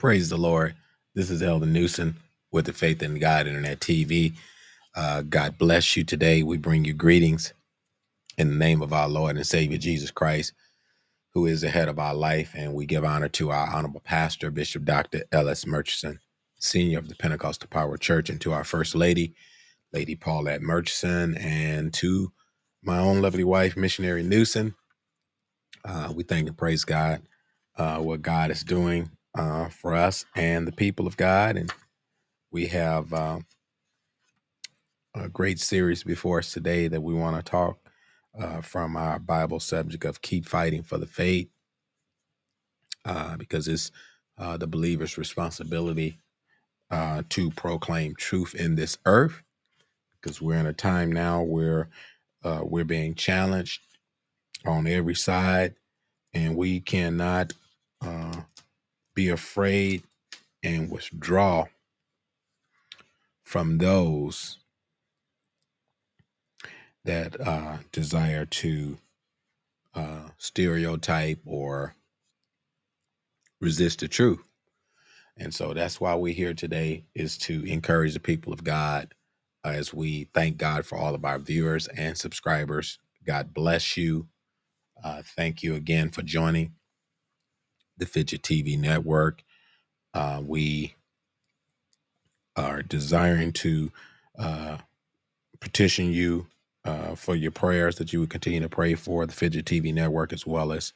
[0.00, 0.76] Praise the Lord.
[1.14, 2.16] This is Elder Newsom
[2.50, 4.32] with the Faith in God Internet TV.
[4.94, 6.42] Uh, God bless you today.
[6.42, 7.52] We bring you greetings
[8.38, 10.54] in the name of our Lord and Savior Jesus Christ,
[11.34, 12.52] who is the head of our life.
[12.56, 15.24] And we give honor to our honorable pastor, Bishop Dr.
[15.32, 16.18] Ellis Murchison,
[16.58, 19.34] senior of the Pentecostal Power Church, and to our First Lady,
[19.92, 22.32] Lady Paulette Murchison, and to
[22.82, 24.76] my own lovely wife, Missionary Newsom.
[25.84, 27.20] Uh, we thank and praise God
[27.76, 31.56] uh, what God is doing uh, for us and the people of God.
[31.56, 31.72] And
[32.50, 33.40] we have uh,
[35.14, 37.78] a great series before us today that we want to talk
[38.38, 41.48] uh, from our Bible subject of keep fighting for the faith,
[43.04, 43.90] uh, because it's
[44.38, 46.18] uh, the believer's responsibility
[46.90, 49.42] uh, to proclaim truth in this earth.
[50.20, 51.88] Because we're in a time now where
[52.44, 53.80] uh, we're being challenged
[54.66, 55.74] on every side,
[56.34, 57.54] and we cannot
[58.02, 58.42] uh,
[59.20, 60.02] be afraid
[60.62, 61.66] and withdraw
[63.44, 64.58] from those
[67.04, 68.96] that uh, desire to
[69.94, 71.94] uh, stereotype or
[73.60, 74.40] resist the truth.
[75.36, 79.14] And so that's why we're here today is to encourage the people of God
[79.64, 82.98] as we thank God for all of our viewers and subscribers.
[83.26, 84.28] God bless you.
[85.04, 86.72] Uh, thank you again for joining
[88.00, 89.44] the FIGI TV network.
[90.14, 90.94] Uh, we
[92.56, 93.92] are desiring to
[94.38, 94.78] uh,
[95.60, 96.46] petition you
[96.84, 100.32] uh, for your prayers that you would continue to pray for the FIGI TV network
[100.32, 100.92] as well as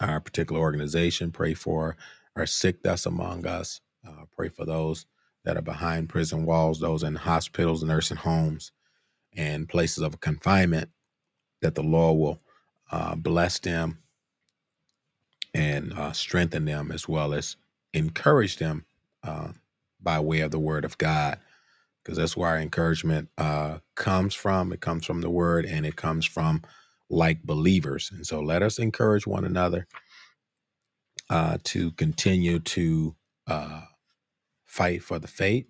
[0.00, 1.30] our particular organization.
[1.32, 1.96] Pray for
[2.36, 3.80] our sick that's among us.
[4.06, 5.06] Uh, pray for those
[5.44, 8.72] that are behind prison walls, those in hospitals, nursing homes,
[9.36, 10.90] and places of confinement,
[11.62, 12.40] that the Lord will
[12.90, 13.98] uh, bless them
[15.58, 17.56] and uh, strengthen them as well as
[17.94, 18.86] encourage them
[19.24, 19.50] uh,
[20.00, 21.38] by way of the word of God.
[22.04, 24.72] Because that's where our encouragement uh, comes from.
[24.72, 26.62] It comes from the word and it comes from
[27.10, 28.10] like believers.
[28.12, 29.86] And so let us encourage one another
[31.30, 33.16] uh, to continue to
[33.48, 33.82] uh,
[34.66, 35.66] fight for the faith.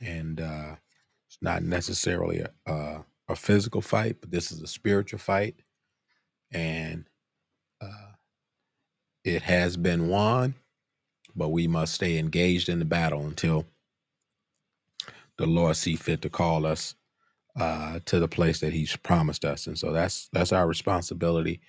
[0.00, 0.76] And uh,
[1.28, 5.56] it's not necessarily a, a, a physical fight, but this is a spiritual fight.
[6.52, 7.06] And
[7.80, 8.07] uh,
[9.28, 10.54] it has been won,
[11.36, 13.66] but we must stay engaged in the battle until
[15.38, 16.94] the Lord see fit to call us
[17.58, 19.66] uh, to the place that He's promised us.
[19.66, 21.60] And so that's that's our responsibility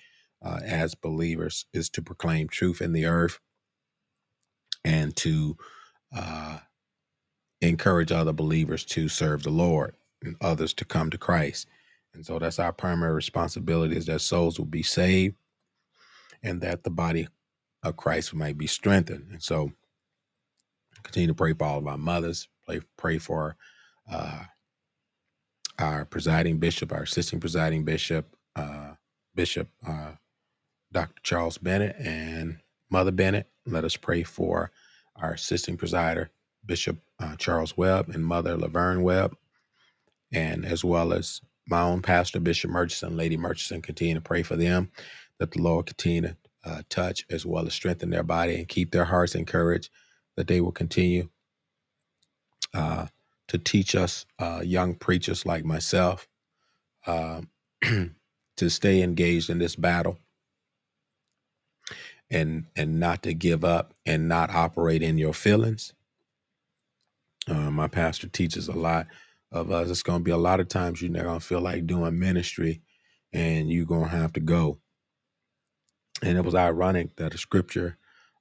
[0.42, 3.38] uh, as believers is to proclaim truth in the earth
[4.84, 5.56] and to
[6.16, 6.58] uh,
[7.60, 11.68] encourage other believers to serve the Lord and others to come to Christ.
[12.14, 15.36] And so that's our primary responsibility is that souls will be saved
[16.42, 17.28] and that the body
[17.82, 19.28] of Christ might be strengthened.
[19.32, 19.72] And so
[21.02, 23.56] continue to pray for all of our mothers, pray, pray for
[24.10, 24.44] uh,
[25.78, 28.92] our presiding bishop, our assisting presiding bishop, uh,
[29.34, 30.12] Bishop uh,
[30.92, 31.20] Dr.
[31.22, 32.58] Charles Bennett and
[32.90, 33.48] Mother Bennett.
[33.66, 34.70] Let us pray for
[35.16, 36.28] our assisting presider,
[36.66, 39.36] Bishop uh, Charles Webb and Mother Laverne Webb,
[40.32, 43.80] and as well as my own pastor, Bishop Murchison, Lady Murchison.
[43.80, 44.90] Continue to pray for them
[45.38, 48.92] that the Lord continue to uh, touch as well as strengthen their body and keep
[48.92, 49.90] their hearts encouraged,
[50.36, 51.28] that they will continue
[52.74, 53.06] uh,
[53.48, 56.28] to teach us uh, young preachers like myself
[57.06, 57.42] uh,
[57.82, 60.18] to stay engaged in this battle
[62.30, 65.92] and and not to give up and not operate in your feelings.
[67.48, 69.06] Uh, my pastor teaches a lot
[69.52, 69.90] of us.
[69.90, 72.18] It's going to be a lot of times you're not going to feel like doing
[72.18, 72.82] ministry,
[73.32, 74.78] and you're going to have to go.
[76.22, 77.98] And it was ironic that a scripture,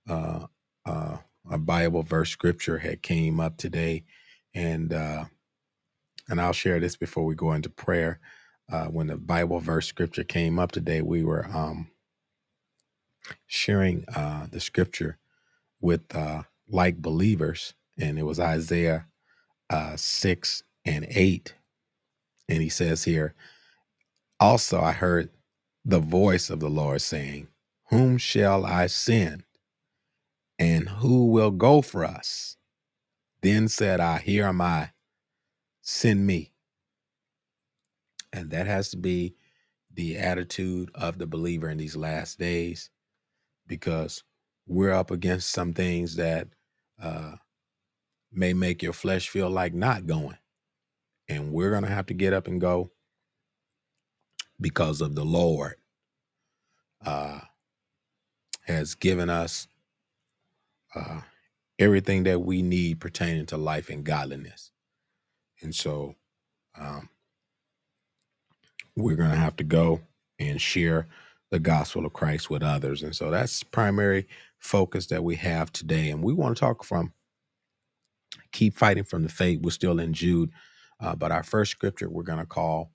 [0.09, 0.47] uh,
[0.85, 1.17] uh,
[1.49, 4.05] a Bible verse scripture, had came up today,
[4.55, 5.25] and uh,
[6.29, 8.19] and I'll share this before we go into prayer.
[8.71, 11.89] Uh, when the Bible verse scripture came up today, we were um,
[13.47, 15.17] sharing uh, the scripture
[15.81, 19.07] with uh, like believers, and it was Isaiah
[19.71, 21.55] uh, 6 and 8.
[22.49, 23.35] And he says here,
[24.39, 25.29] Also I heard
[25.85, 27.47] the voice of the Lord saying,
[27.89, 29.43] Whom shall I send?
[30.59, 32.57] And who will go for us?
[33.41, 34.91] Then said I, Here am I,
[35.81, 36.53] send me.
[38.33, 39.35] And that has to be
[39.93, 42.89] the attitude of the believer in these last days
[43.67, 44.23] because
[44.67, 46.49] we're up against some things that
[47.01, 47.35] uh,
[48.31, 50.37] may make your flesh feel like not going.
[51.29, 52.91] And we're going to have to get up and go
[54.61, 55.75] because of the Lord
[57.05, 57.41] uh,
[58.69, 59.67] has given us
[60.95, 61.21] uh,
[61.79, 64.71] everything that we need pertaining to life and godliness.
[65.61, 66.15] And so
[66.79, 67.09] um,
[68.95, 70.01] we're going to have to go
[70.39, 71.07] and share
[71.51, 73.01] the gospel of Christ with others.
[73.01, 74.27] And so that's primary
[74.59, 76.11] focus that we have today.
[76.11, 77.13] And we want to talk from
[78.51, 79.61] keep fighting from the faith.
[79.61, 80.51] We're still in Jude,
[80.99, 82.91] uh, but our first scripture we're going to call,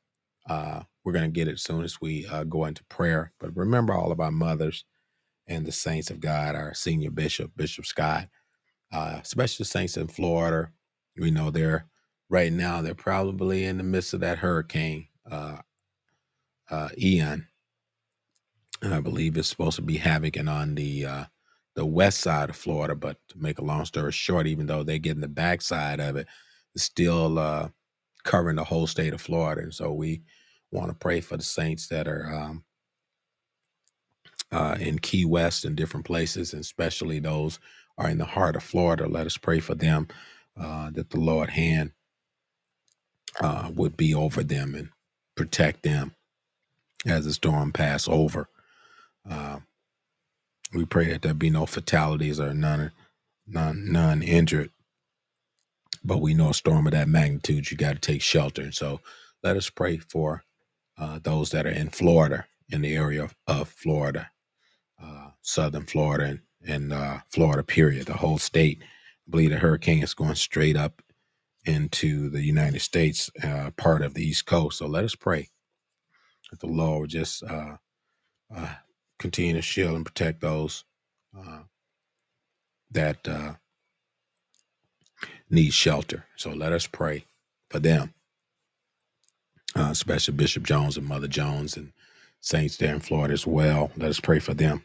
[0.49, 3.33] uh, we're going to get it soon as we uh, go into prayer.
[3.41, 4.85] But remember all of our mothers
[5.47, 8.29] and the saints of God, our senior bishop, Bishop Scott,
[8.93, 10.71] uh, especially the saints in Florida.
[11.19, 11.87] We know they're
[12.31, 15.59] right now, they're probably in the midst of that hurricane, uh,
[16.71, 17.49] uh, Ian.
[18.83, 21.25] I believe it's supposed to be having on the uh,
[21.75, 22.95] the west side of Florida.
[22.95, 26.27] But to make a long story short, even though they're getting the backside of it,
[26.75, 27.69] it's still uh,
[28.25, 29.63] covering the whole state of Florida.
[29.63, 30.23] And so we
[30.71, 32.65] want to pray for the saints that are um,
[34.55, 37.61] uh, in Key West and different places, and especially those
[37.99, 39.09] are in the heart of Florida.
[39.09, 40.09] Let us pray for them
[40.61, 41.93] uh, that the Lord hand
[43.41, 44.91] uh, would be over them and
[45.37, 46.15] protect them
[47.07, 48.49] as the storm pass over.
[49.29, 49.61] Uh,
[50.75, 52.93] we pray that there be no fatalities or none,
[53.47, 54.71] none, none injured.
[56.05, 58.73] But we know a storm of that magnitude, you got to take shelter.
[58.73, 59.01] So
[59.43, 60.45] let us pray for
[60.99, 64.31] uh, those that are in Florida, in the area of, of Florida,
[65.45, 68.81] southern Florida, and, and uh, Florida, period, the whole state.
[68.83, 71.03] I believe the hurricane is going straight up
[71.67, 74.79] into the United States, uh, part of the East Coast.
[74.79, 75.51] So let us pray
[76.51, 77.77] that the Lord would just uh,
[78.55, 78.75] uh,
[79.19, 80.85] continue to shield and protect those
[81.39, 81.61] uh,
[82.93, 83.55] that uh,
[85.51, 86.27] need shelter.
[86.37, 87.27] So let us pray
[87.71, 88.15] for them,
[89.77, 91.93] uh, especially Bishop Jones and Mother Jones and
[92.41, 93.91] saints there in Florida as well.
[93.97, 94.85] Let us pray for them.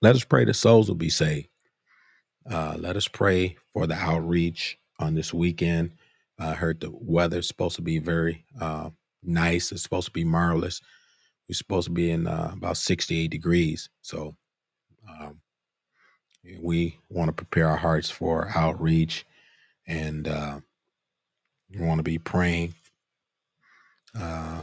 [0.00, 1.48] Let us pray the souls will be saved.
[2.48, 5.92] Uh, let us pray for the outreach on this weekend.
[6.38, 8.90] I heard the weather's supposed to be very uh,
[9.22, 9.72] nice.
[9.72, 10.80] It's supposed to be marvelous.
[11.48, 13.90] We're supposed to be in uh, about 68 degrees.
[14.02, 14.36] So
[15.08, 15.40] um,
[16.62, 19.26] we want to prepare our hearts for outreach
[19.86, 20.60] and uh,
[21.70, 22.74] we want to be praying
[24.18, 24.62] uh,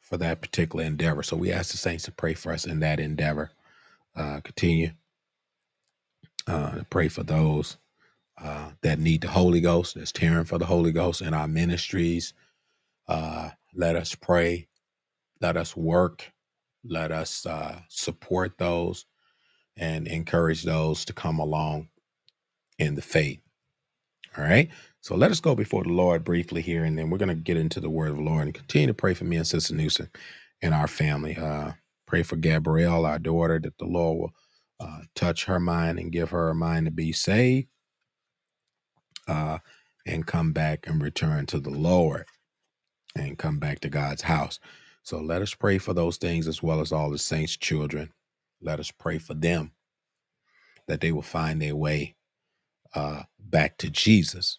[0.00, 1.22] for that particular endeavor.
[1.22, 3.50] So we ask the saints to pray for us in that endeavor.
[4.16, 4.90] Uh, continue
[6.48, 7.78] uh, to pray for those
[8.42, 12.34] uh, that need the Holy Ghost, that's tearing for the Holy Ghost in our ministries.
[13.08, 14.64] Uh, let us pray
[15.40, 16.32] let us work.
[16.84, 19.06] Let us uh, support those
[19.76, 21.88] and encourage those to come along
[22.78, 23.40] in the faith.
[24.38, 24.70] All right.
[25.02, 27.56] So let us go before the Lord briefly here, and then we're going to get
[27.56, 30.10] into the word of the Lord and continue to pray for me and Sister Newsom
[30.62, 31.36] and our family.
[31.36, 31.72] Uh,
[32.06, 34.32] pray for Gabrielle, our daughter, that the Lord will
[34.80, 37.68] uh, touch her mind and give her a mind to be saved
[39.28, 39.58] uh,
[40.06, 42.26] and come back and return to the Lord
[43.16, 44.58] and come back to God's house.
[45.02, 48.12] So let us pray for those things as well as all the saints' children.
[48.62, 49.72] Let us pray for them
[50.88, 52.16] that they will find their way
[52.94, 54.58] uh, back to Jesus.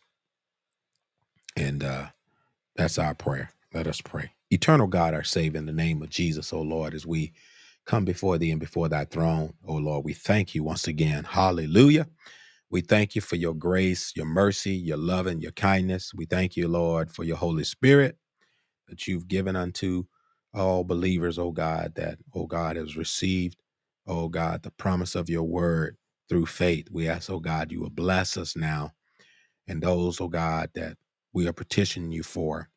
[1.58, 2.08] And uh,
[2.76, 3.52] that's our prayer.
[3.74, 4.32] Let us pray.
[4.52, 7.34] Eternal God, our Savior, in the name of Jesus, O Lord, as we
[7.86, 11.26] come before thee and before thy throne, O Lord, we thank you once again.
[11.26, 12.08] Hallelujah.
[12.72, 16.14] We thank you for your grace, your mercy, your love, and your kindness.
[16.16, 18.18] We thank you, Lord, for your Holy Spirit
[18.90, 20.06] that you've given unto
[20.54, 23.58] all believers, oh God, that, oh God, has received,
[24.08, 25.98] oh God, the promise of your word
[26.30, 26.88] through faith.
[26.92, 28.94] We ask, oh God, you will bless us now.
[29.68, 30.98] And those, oh God, that
[31.34, 32.70] we are petitioning you for,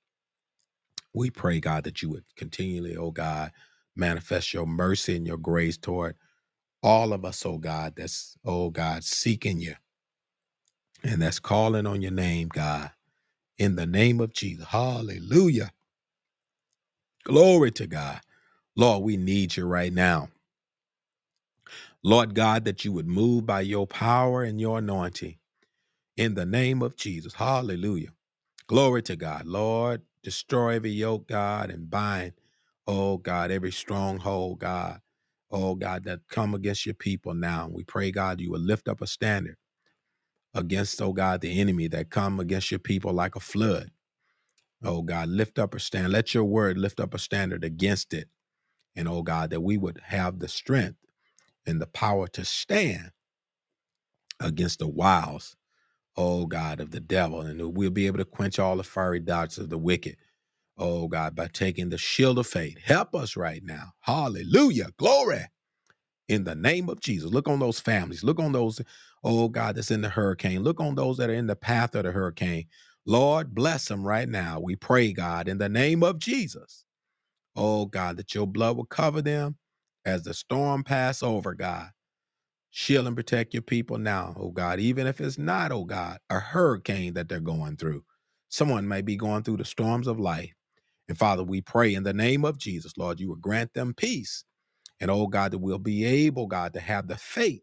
[1.14, 3.52] we pray, God, that you would continually, oh God,
[3.96, 6.16] manifest your mercy and your grace toward
[6.82, 9.74] all of us, oh God, that's, oh God, seeking you
[11.04, 12.90] and that's calling on your name, God,
[13.58, 14.66] in the name of Jesus.
[14.66, 15.70] Hallelujah.
[17.24, 18.20] Glory to God.
[18.76, 20.28] Lord, we need you right now.
[22.04, 25.36] Lord God, that you would move by your power and your anointing
[26.16, 27.34] in the name of Jesus.
[27.34, 28.10] Hallelujah.
[28.68, 29.46] Glory to God.
[29.46, 32.32] Lord, destroy every yoke, God, and bind,
[32.86, 35.00] oh God, every stronghold, God.
[35.50, 37.68] Oh God, that come against your people now.
[37.72, 39.56] We pray, God, you will lift up a standard
[40.54, 43.90] against, oh God, the enemy that come against your people like a flood.
[44.84, 46.12] Oh God, lift up a stand.
[46.12, 48.28] Let your word lift up a standard against it.
[48.96, 50.98] And oh God, that we would have the strength
[51.66, 53.12] and the power to stand
[54.40, 55.56] against the wiles,
[56.16, 57.42] oh God, of the devil.
[57.42, 60.16] And we'll be able to quench all the fiery darts of the wicked,
[60.78, 62.78] oh God, by taking the shield of faith.
[62.84, 63.92] Help us right now.
[64.02, 64.88] Hallelujah.
[64.98, 65.46] Glory
[66.28, 67.32] in the name of Jesus.
[67.32, 68.24] Look on those families.
[68.24, 68.82] Look on those,
[69.24, 70.64] oh God, that's in the hurricane.
[70.64, 72.66] Look on those that are in the path of the hurricane.
[73.06, 74.60] Lord, bless them right now.
[74.60, 76.84] We pray, God, in the name of Jesus.
[77.56, 79.56] Oh God, that your blood will cover them
[80.04, 81.88] as the storm pass over, God.
[82.70, 86.40] Shield and protect your people now, oh God, even if it's not, oh God, a
[86.40, 88.04] hurricane that they're going through.
[88.50, 90.54] Someone may be going through the storms of life.
[91.08, 94.44] And Father, we pray in the name of Jesus, Lord, you will grant them peace.
[95.00, 97.62] And oh God, that we'll be able, God, to have the faith,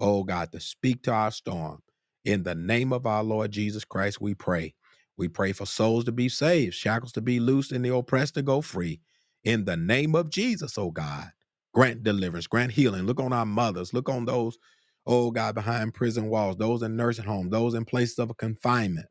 [0.00, 1.80] oh God, to speak to our storm.
[2.24, 4.74] In the name of our Lord Jesus Christ, we pray.
[5.18, 8.42] We pray for souls to be saved, shackles to be loosed, and the oppressed to
[8.42, 9.00] go free.
[9.44, 11.30] In the name of Jesus, oh God,
[11.74, 13.04] grant deliverance, grant healing.
[13.06, 14.58] Look on our mothers, look on those,
[15.06, 19.08] oh God, behind prison walls, those in nursing homes, those in places of confinement.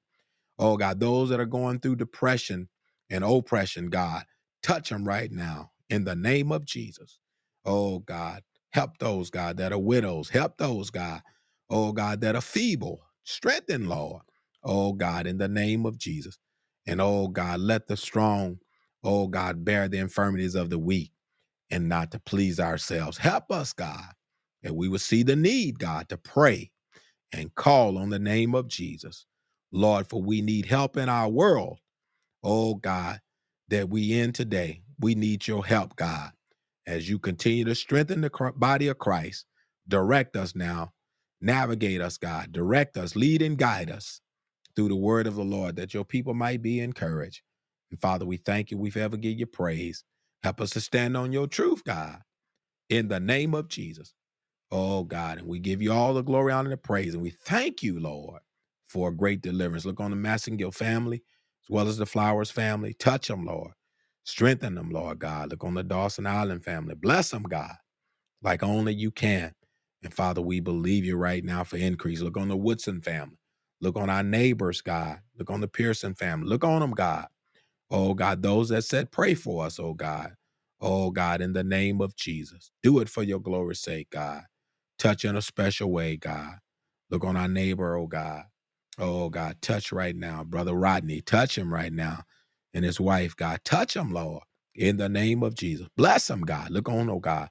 [0.60, 2.70] Oh God, those that are going through depression
[3.12, 4.26] and oppression, God,
[4.64, 7.20] touch them right now in the name of Jesus.
[7.66, 10.30] Oh God, help those, God, that are widows.
[10.30, 11.22] Help those, God,
[11.70, 13.02] oh God, that are feeble.
[13.26, 14.24] Strengthen, Lord.
[14.64, 16.38] Oh God, in the name of Jesus.
[16.88, 18.60] And oh God, let the strong,
[19.04, 21.13] oh God, bear the infirmities of the weak
[21.74, 23.18] and not to please ourselves.
[23.18, 24.14] Help us, God,
[24.62, 26.72] that we would see the need, God, to pray
[27.34, 29.26] and call on the name of Jesus.
[29.72, 31.80] Lord, for we need help in our world.
[32.44, 33.22] Oh God,
[33.70, 34.84] that we in today.
[35.00, 36.32] We need your help, God,
[36.86, 39.46] as you continue to strengthen the body of Christ.
[39.88, 40.94] Direct us now.
[41.42, 42.52] Navigate us, God.
[42.52, 44.22] Direct us, lead and guide us
[44.76, 47.42] through the word of the Lord that your people might be encouraged.
[47.92, 48.78] And Father, we thank you.
[48.78, 50.04] We forever give you praise.
[50.44, 52.20] Help us to stand on your truth, God,
[52.90, 54.14] in the name of Jesus.
[54.72, 57.14] Oh God, and we give you all the glory, honor, and the praise.
[57.14, 58.42] And we thank you, Lord,
[58.88, 59.86] for a great deliverance.
[59.86, 61.24] Look on the Massengill family
[61.64, 62.94] as well as the Flowers family.
[62.94, 63.72] Touch them, Lord.
[64.26, 65.52] Strengthen them, Lord God.
[65.52, 66.96] Look on the Dawson Island family.
[66.96, 67.76] Bless them, God,
[68.44, 69.54] like only you can.
[70.04, 72.22] And Father, we believe you right now for increase.
[72.22, 73.38] Look on the Woodson family.
[73.82, 75.20] Look on our neighbors, God.
[75.40, 76.48] Look on the Pearson family.
[76.50, 77.28] Look on them, God.
[77.94, 80.36] Oh God, those that said pray for us, oh God.
[80.82, 82.72] Oh God, in the name of Jesus.
[82.84, 84.44] Do it for your glory's sake, God.
[85.00, 86.58] Touch in a special way, God.
[87.12, 88.44] Look on our neighbor, oh God.
[89.00, 90.46] Oh God, touch right now.
[90.46, 92.24] Brother Rodney, touch him right now.
[92.76, 93.62] And his wife, God.
[93.66, 94.44] Touch him, Lord.
[94.76, 95.90] In the name of Jesus.
[95.98, 96.72] Bless him, God.
[96.72, 97.50] Look on, oh God.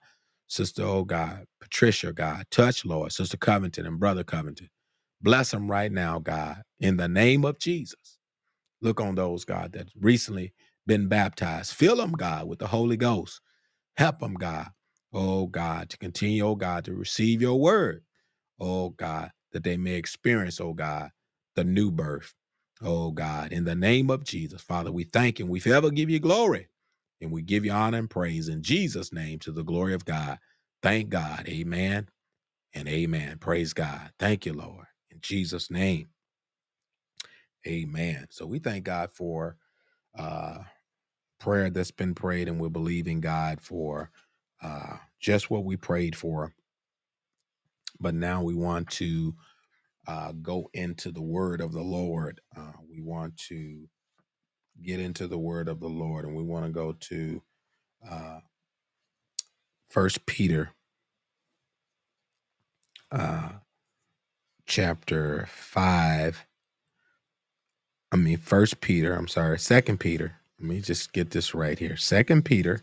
[0.49, 1.47] Sister, oh God.
[1.61, 2.47] Patricia, God.
[2.53, 3.13] Touch, Lord.
[3.13, 4.71] Sister Covington and Brother Covington.
[5.23, 6.63] Bless them right now, God.
[6.81, 8.19] In the name of Jesus.
[8.83, 10.55] Look on those, God, that recently
[10.87, 11.75] been baptized.
[11.75, 13.41] Fill them, God, with the Holy Ghost.
[13.97, 14.69] Help them, God.
[15.13, 18.05] Oh, God, to continue, oh, God, to receive your word.
[18.61, 21.11] Oh, God, that they may experience, oh, God,
[21.57, 22.35] the new birth.
[22.83, 25.47] Oh, God, in the name of Jesus, Father, we thank you.
[25.47, 26.69] We forever give you glory
[27.21, 30.39] and we give you honor and praise in Jesus' name to the glory of God.
[30.83, 31.49] Thank God.
[31.49, 32.09] Amen
[32.75, 33.39] and amen.
[33.39, 34.13] Praise God.
[34.19, 34.87] Thank you, Lord.
[35.11, 36.09] In Jesus' name,
[37.67, 38.29] amen.
[38.31, 39.57] So we thank God for
[40.19, 40.59] uh,
[41.41, 44.11] prayer that's been prayed, and we're believing God for
[44.63, 46.55] uh, just what we prayed for.
[48.01, 49.35] But now we want to
[50.09, 52.41] uh, go into the word of the Lord.
[52.57, 53.89] Uh, we want to
[54.83, 57.43] get into the word of the Lord, and we want to go to
[58.11, 58.41] uh,
[59.89, 60.71] First Peter,
[63.13, 63.51] uh,
[64.67, 66.47] chapter five.
[68.13, 69.15] I mean, First Peter.
[69.15, 70.37] I'm sorry, Second Peter.
[70.61, 71.97] Let me just get this right here.
[71.99, 72.83] Second Peter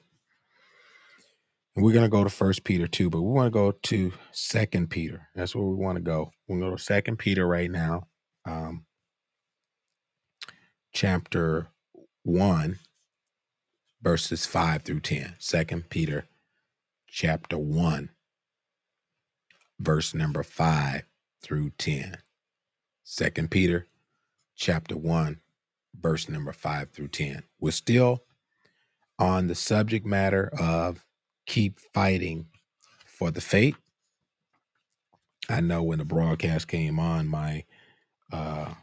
[1.76, 4.92] And we're gonna go to First Peter two, but we want to go to Second
[4.92, 5.30] Peter.
[5.36, 6.32] That's where we want to go.
[6.48, 8.08] We're gonna go to Second Peter right now,
[8.46, 8.86] um,
[10.94, 11.70] chapter
[12.24, 12.80] one,
[14.02, 15.36] verses five through ten.
[15.40, 16.28] Second Peter,
[17.10, 18.12] chapter one,
[19.80, 21.04] verse number five
[21.42, 22.18] through ten.
[23.04, 23.88] Second Peter,
[24.60, 25.40] chapter one,
[26.00, 27.44] verse number five through ten.
[27.60, 28.24] We're still
[29.20, 31.06] on the subject matter of
[31.48, 32.48] keep fighting
[33.06, 33.78] for the faith.
[35.50, 37.66] I know when the broadcast came on, my
[38.32, 38.74] uh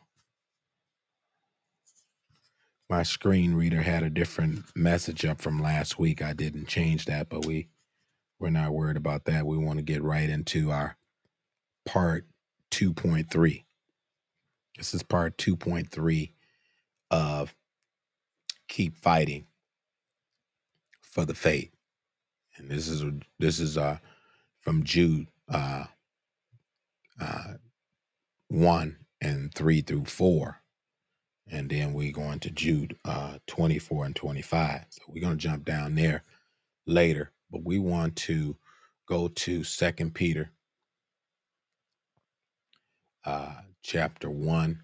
[2.91, 6.23] my screen reader had a different message up from last week.
[6.23, 7.69] I didn't change that, but we
[8.41, 9.47] we're not worried about that.
[9.47, 10.97] We want to get right into our
[11.87, 12.27] part
[12.73, 13.66] 2.3.
[14.79, 16.33] This is part 2.3
[17.11, 17.55] of
[18.69, 19.47] keep fighting
[21.03, 21.71] for the faith.
[22.57, 23.05] And this is
[23.39, 23.99] this is uh
[24.63, 25.85] from Jude uh
[27.21, 27.55] uh
[28.49, 30.61] 1 and 3 through 4.
[31.51, 34.87] And then we go into Jude uh 24 and 25.
[34.91, 36.25] So we're going to jump down there
[36.87, 38.57] later, but we want to
[39.09, 40.51] go to Second Peter
[43.25, 43.55] uh,
[43.87, 44.83] chapter one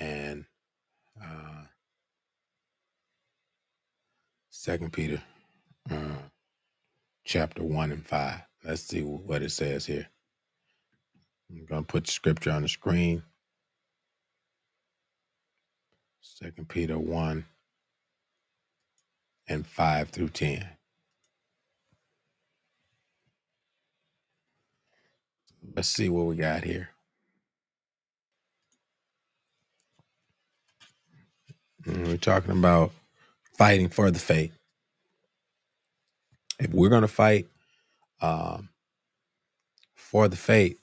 [0.00, 0.46] and
[1.22, 1.64] uh,
[4.48, 5.20] Second Peter
[5.90, 6.16] uh,
[7.26, 8.40] chapter one and five.
[8.64, 10.08] Let's see what it says here.
[11.50, 13.22] I'm gonna put the scripture on the screen.
[16.22, 17.44] Second Peter one
[19.46, 20.66] and five through ten.
[25.76, 26.90] Let's see what we got here.
[31.86, 32.92] Mm, We're talking about
[33.58, 34.52] fighting for the faith.
[36.60, 37.48] If we're gonna fight
[38.22, 38.70] um,
[39.96, 40.78] for the faith,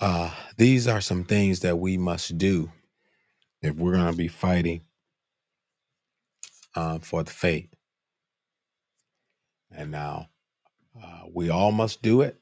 [0.00, 2.72] uh, these are some things that we must do
[3.62, 4.82] if we're gonna be fighting
[6.76, 7.68] uh, for the faith.
[9.72, 10.28] And now
[11.02, 12.41] uh, we all must do it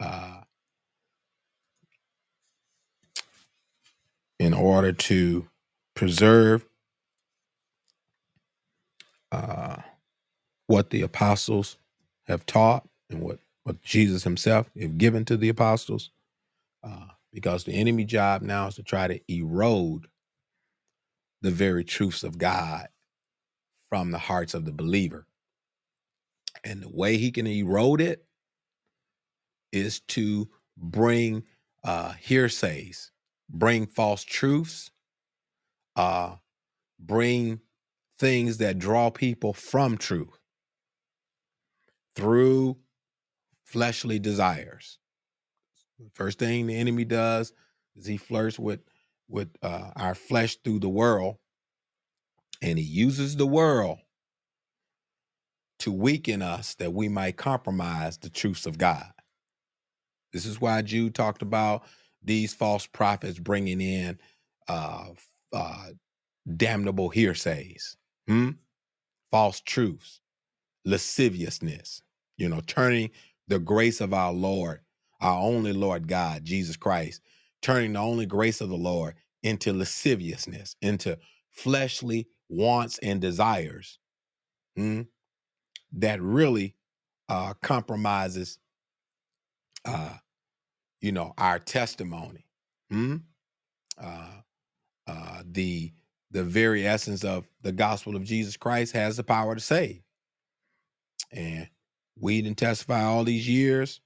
[0.00, 0.40] uh,
[4.38, 5.48] in order to
[5.94, 6.66] preserve
[9.32, 9.76] uh,
[10.66, 11.78] what the apostles
[12.26, 16.10] have taught and what, what Jesus himself have given to the apostles.
[16.84, 20.06] Uh, because the enemy job now is to try to erode
[21.42, 22.88] the very truths of God
[23.88, 25.26] from the hearts of the believer.
[26.64, 28.24] And the way he can erode it
[29.72, 31.44] is to bring
[31.84, 33.12] uh, heresies,
[33.50, 34.90] bring false truths,
[35.96, 36.36] uh,
[36.98, 37.60] bring
[38.18, 40.38] things that draw people from truth
[42.16, 42.76] through
[43.64, 44.98] fleshly desires.
[46.14, 47.52] First thing the enemy does
[47.96, 48.80] is he flirts with
[49.28, 51.36] with uh, our flesh through the world,
[52.62, 53.98] and he uses the world
[55.80, 59.10] to weaken us that we might compromise the truths of God.
[60.36, 61.84] This is why Jude talked about
[62.22, 64.18] these false prophets bringing in
[64.68, 65.06] uh,
[65.52, 65.86] uh,
[66.56, 67.96] damnable heresies,
[68.26, 68.50] hmm?
[69.30, 70.20] false truths,
[70.84, 72.02] lasciviousness,
[72.36, 73.10] you know, turning
[73.48, 74.80] the grace of our Lord,
[75.20, 77.22] our only Lord God, Jesus Christ,
[77.62, 81.18] turning the only grace of the Lord into lasciviousness, into
[81.50, 83.98] fleshly wants and desires
[84.76, 85.02] hmm,
[85.92, 86.74] that really
[87.28, 88.58] uh, compromises,
[89.84, 90.14] uh,
[91.00, 92.46] you know, our testimony.
[92.90, 93.16] hmm?
[94.02, 94.30] Uh,
[95.06, 95.92] uh, the
[96.32, 100.02] the very essence of the gospel of Jesus Christ has the power to save.
[101.32, 101.68] And
[102.18, 104.00] we didn't testify all these years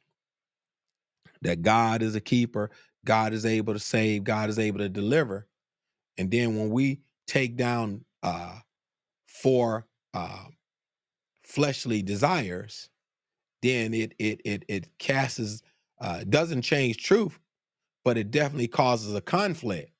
[1.42, 2.70] that God is a keeper,
[3.04, 5.48] God is able to save, God is able to deliver.
[6.18, 8.60] And then when we take down uh
[10.14, 10.44] uh
[11.44, 12.90] fleshly desires,
[13.62, 15.62] then it it it it casts
[16.00, 17.38] uh doesn't change truth,
[18.04, 19.92] but it definitely causes a conflict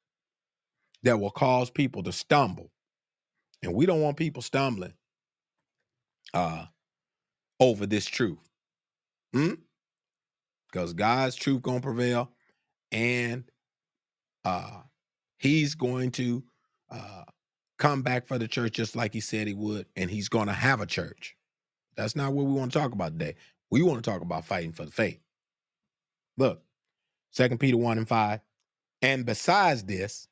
[1.05, 2.71] that will cause people to stumble.
[3.63, 4.95] And we don't want people stumbling
[6.35, 6.67] uh
[7.61, 8.39] over this truth.
[9.35, 9.55] Hmm?
[10.73, 12.31] Because God's truth gonna prevail
[12.93, 13.45] and
[14.45, 14.83] uh
[15.39, 16.45] he's going to
[16.91, 17.25] uh
[17.79, 20.81] come back for the church just like he said he would, and he's gonna have
[20.81, 21.37] a church.
[21.97, 23.37] That's not what we want to talk about today.
[23.71, 25.21] We want to talk about fighting for the faith.
[26.41, 26.63] Look,
[27.33, 28.41] Second Peter 1 and 5.
[29.03, 30.27] And besides this,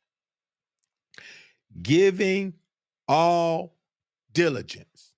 [1.82, 2.54] giving
[3.06, 3.76] all
[4.32, 5.12] diligence,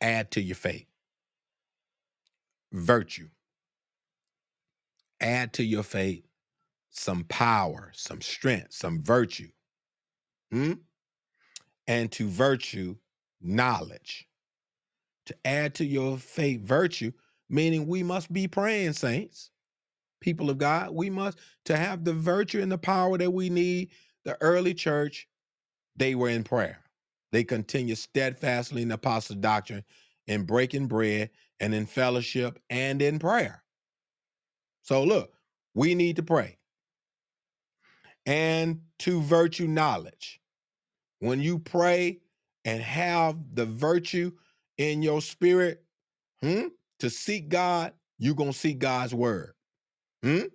[0.00, 0.86] add to your faith.
[2.70, 3.28] Virtue.
[5.20, 6.28] Add to your faith
[6.90, 9.50] some power, some strength, some virtue.
[10.52, 10.74] Hmm?
[11.88, 12.98] And to virtue,
[13.40, 14.28] knowledge.
[15.28, 17.12] To add to your faith virtue,
[17.50, 19.50] meaning we must be praying, saints,
[20.22, 20.90] people of God.
[20.92, 23.90] We must, to have the virtue and the power that we need,
[24.24, 25.28] the early church,
[25.96, 26.78] they were in prayer.
[27.30, 29.84] They continued steadfastly in the apostle doctrine,
[30.26, 31.28] in breaking bread,
[31.60, 33.62] and in fellowship, and in prayer.
[34.80, 35.34] So look,
[35.74, 36.56] we need to pray.
[38.24, 40.40] And to virtue knowledge.
[41.20, 42.20] When you pray
[42.64, 44.32] and have the virtue
[44.78, 45.84] in your spirit
[46.42, 46.68] hmm,
[47.00, 49.54] to seek God, you're going to seek God's word.
[50.24, 50.46] Hmm?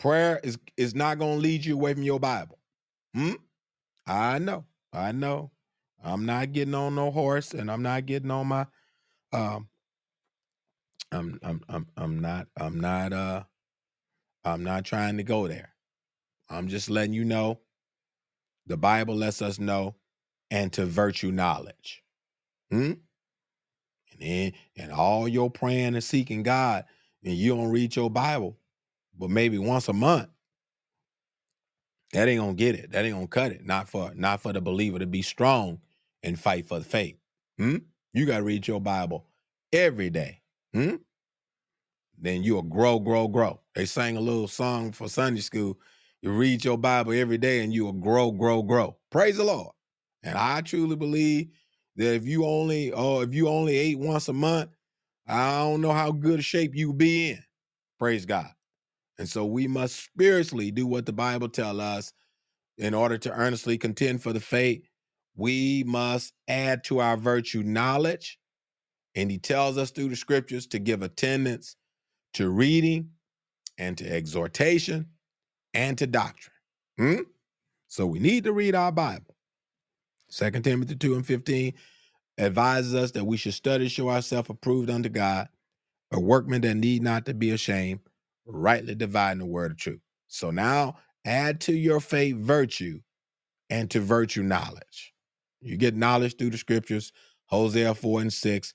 [0.00, 2.58] Prayer is, is not going to lead you away from your Bible.
[3.14, 3.34] Hmm?
[4.06, 4.66] I know.
[4.92, 5.52] I know.
[6.04, 8.66] I'm not getting on no horse and I'm not getting on my
[9.32, 9.68] um
[11.12, 13.44] I'm I'm I'm I'm not I'm not uh
[14.44, 15.74] I'm not trying to go there.
[16.50, 17.60] I'm just letting you know
[18.66, 19.96] The Bible lets us know,
[20.50, 22.02] and to virtue knowledge.
[22.72, 22.92] Hmm?
[24.12, 26.84] And then, and all your praying and seeking God,
[27.24, 28.58] and you don't read your Bible,
[29.18, 30.28] but maybe once a month,
[32.12, 32.92] that ain't gonna get it.
[32.92, 33.66] That ain't gonna cut it.
[33.66, 35.80] Not for not for the believer to be strong
[36.22, 37.16] and fight for the faith.
[37.58, 37.78] Hmm?
[38.14, 39.26] You gotta read your Bible
[39.72, 40.42] every day.
[40.74, 40.96] Hmm?
[42.18, 43.60] Then you'll grow, grow, grow.
[43.74, 45.78] They sang a little song for Sunday school.
[46.22, 48.96] You read your Bible every day and you'll grow, grow, grow.
[49.10, 49.72] Praise the Lord.
[50.22, 51.48] And I truly believe
[51.96, 54.70] that if you only oh if you only ate once a month,
[55.26, 57.42] I don't know how good shape you be in.
[57.98, 58.50] Praise God.
[59.18, 62.12] And so we must spiritually do what the Bible tell us
[62.78, 64.88] in order to earnestly contend for the faith.
[65.36, 68.38] We must add to our virtue knowledge.
[69.14, 71.76] And he tells us through the scriptures to give attendance
[72.34, 73.10] to reading
[73.78, 75.06] and to exhortation
[75.74, 76.56] and to doctrine.
[76.98, 77.20] Hmm?
[77.88, 79.31] So we need to read our Bible.
[80.32, 81.74] Second Timothy 2 and 15
[82.38, 85.50] advises us that we should study show ourselves approved unto God,
[86.10, 88.00] a workman that need not to be ashamed,
[88.46, 90.00] rightly dividing the word of truth.
[90.28, 93.00] So now add to your faith virtue
[93.68, 95.12] and to virtue knowledge.
[95.60, 97.12] You get knowledge through the scriptures.
[97.48, 98.74] Hosea 4 and 6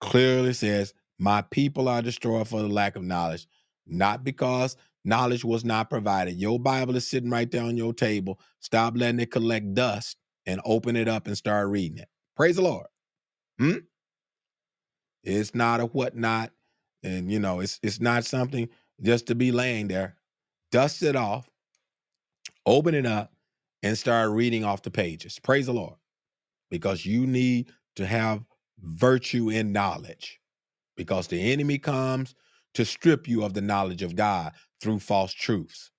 [0.00, 3.46] clearly says, My people are destroyed for the lack of knowledge,
[3.86, 6.36] not because knowledge was not provided.
[6.36, 8.40] Your Bible is sitting right there on your table.
[8.60, 12.08] Stop letting it collect dust and open it up and start reading it.
[12.36, 12.86] Praise the Lord.
[13.58, 13.78] Hmm?
[15.24, 16.52] It's not a whatnot,
[17.02, 18.68] and you know, it's it's not something
[19.02, 20.16] just to be laying there.
[20.72, 21.48] Dust it off,
[22.66, 23.32] open it up,
[23.82, 25.38] and start reading off the pages.
[25.38, 25.96] Praise the Lord.
[26.70, 28.44] Because you need to have
[28.80, 30.40] virtue in knowledge.
[30.96, 32.34] Because the enemy comes
[32.74, 35.90] to strip you of the knowledge of God through false truths.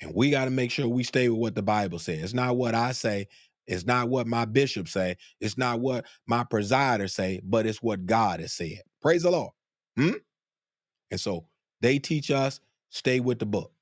[0.00, 2.34] And we got to make sure we stay with what the Bible says.
[2.34, 3.28] Not what I say,
[3.66, 8.06] it's not what my bishop say, it's not what my presider say, but it's what
[8.06, 8.82] God has said.
[9.00, 9.52] Praise the Lord.
[9.96, 10.12] Hmm?
[11.10, 11.46] And so
[11.80, 13.72] they teach us stay with the book.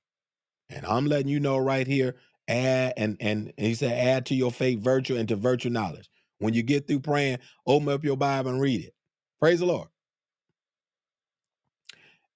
[0.71, 2.17] And I'm letting you know right here,
[2.49, 6.09] add and and, and he said add to your faith virtue and to virtue knowledge.
[6.39, 8.95] When you get through praying, open up your Bible and read it.
[9.41, 9.89] Praise the Lord.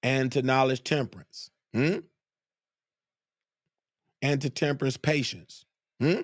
[0.03, 1.51] And to knowledge temperance.
[1.75, 1.99] Hmm?
[4.23, 5.65] And to temperance patience.
[6.01, 6.21] Hmm?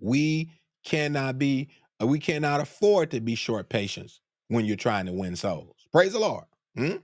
[0.00, 0.50] We
[0.84, 1.68] cannot be,
[2.02, 5.76] uh, we cannot afford to be short patience when you're trying to win souls.
[5.92, 6.44] Praise the Lord.
[6.76, 6.96] Hmm?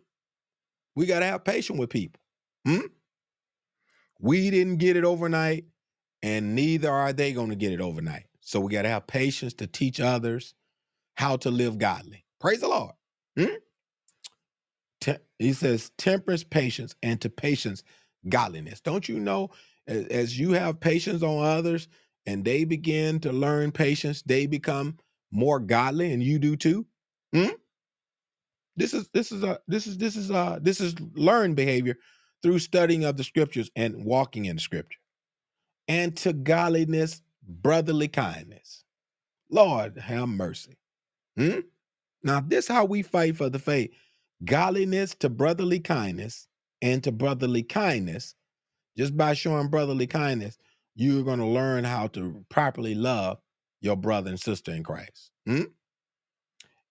[0.96, 2.20] We got to have patience with people.
[2.66, 2.86] Hmm?
[4.20, 5.64] We didn't get it overnight,
[6.22, 8.26] and neither are they going to get it overnight.
[8.40, 10.54] So we got to have patience to teach others
[11.16, 12.24] how to live godly.
[12.40, 12.92] Praise the Lord.
[13.38, 13.46] Hmm?
[15.38, 17.84] He says temperance, patience, and to patience,
[18.28, 18.80] godliness.
[18.80, 19.50] Don't you know
[19.86, 21.88] as, as you have patience on others
[22.26, 24.98] and they begin to learn patience, they become
[25.32, 26.86] more godly, and you do too?
[27.34, 27.48] Hmm?
[28.76, 31.96] This is this is a this is this is uh this is learned behavior
[32.42, 34.98] through studying of the scriptures and walking in scripture.
[35.88, 38.84] And to godliness, brotherly kindness.
[39.50, 40.78] Lord, have mercy.
[41.36, 41.60] Hmm?
[42.22, 43.92] Now, this is how we fight for the faith.
[44.44, 46.48] Godliness to brotherly kindness,
[46.82, 48.34] and to brotherly kindness.
[48.96, 50.58] Just by showing brotherly kindness,
[50.94, 53.38] you're going to learn how to properly love
[53.80, 55.30] your brother and sister in Christ.
[55.46, 55.64] Hmm?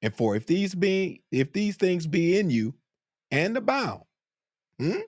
[0.02, 2.76] And for if these be if these things be in you
[3.32, 4.04] and abound,
[4.78, 5.00] hmm?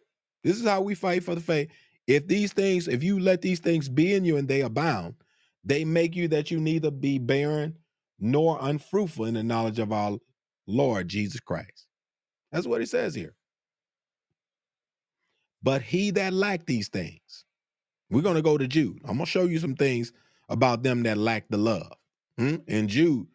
[0.44, 1.70] this is how we fight for the faith.
[2.08, 5.16] If these things, if you let these things be in you and they abound,
[5.64, 7.76] they make you that you neither be barren
[8.20, 10.18] nor unfruitful in the knowledge of our
[10.68, 11.88] Lord Jesus Christ.
[12.52, 13.36] That's what he says here.
[15.64, 17.45] But he that lack these things,
[18.10, 19.00] we're going to go to Jude.
[19.04, 20.14] I'm going to show you some things
[20.50, 21.94] about them that lack the love.
[22.38, 22.58] Hmm?
[22.68, 23.28] And Jude,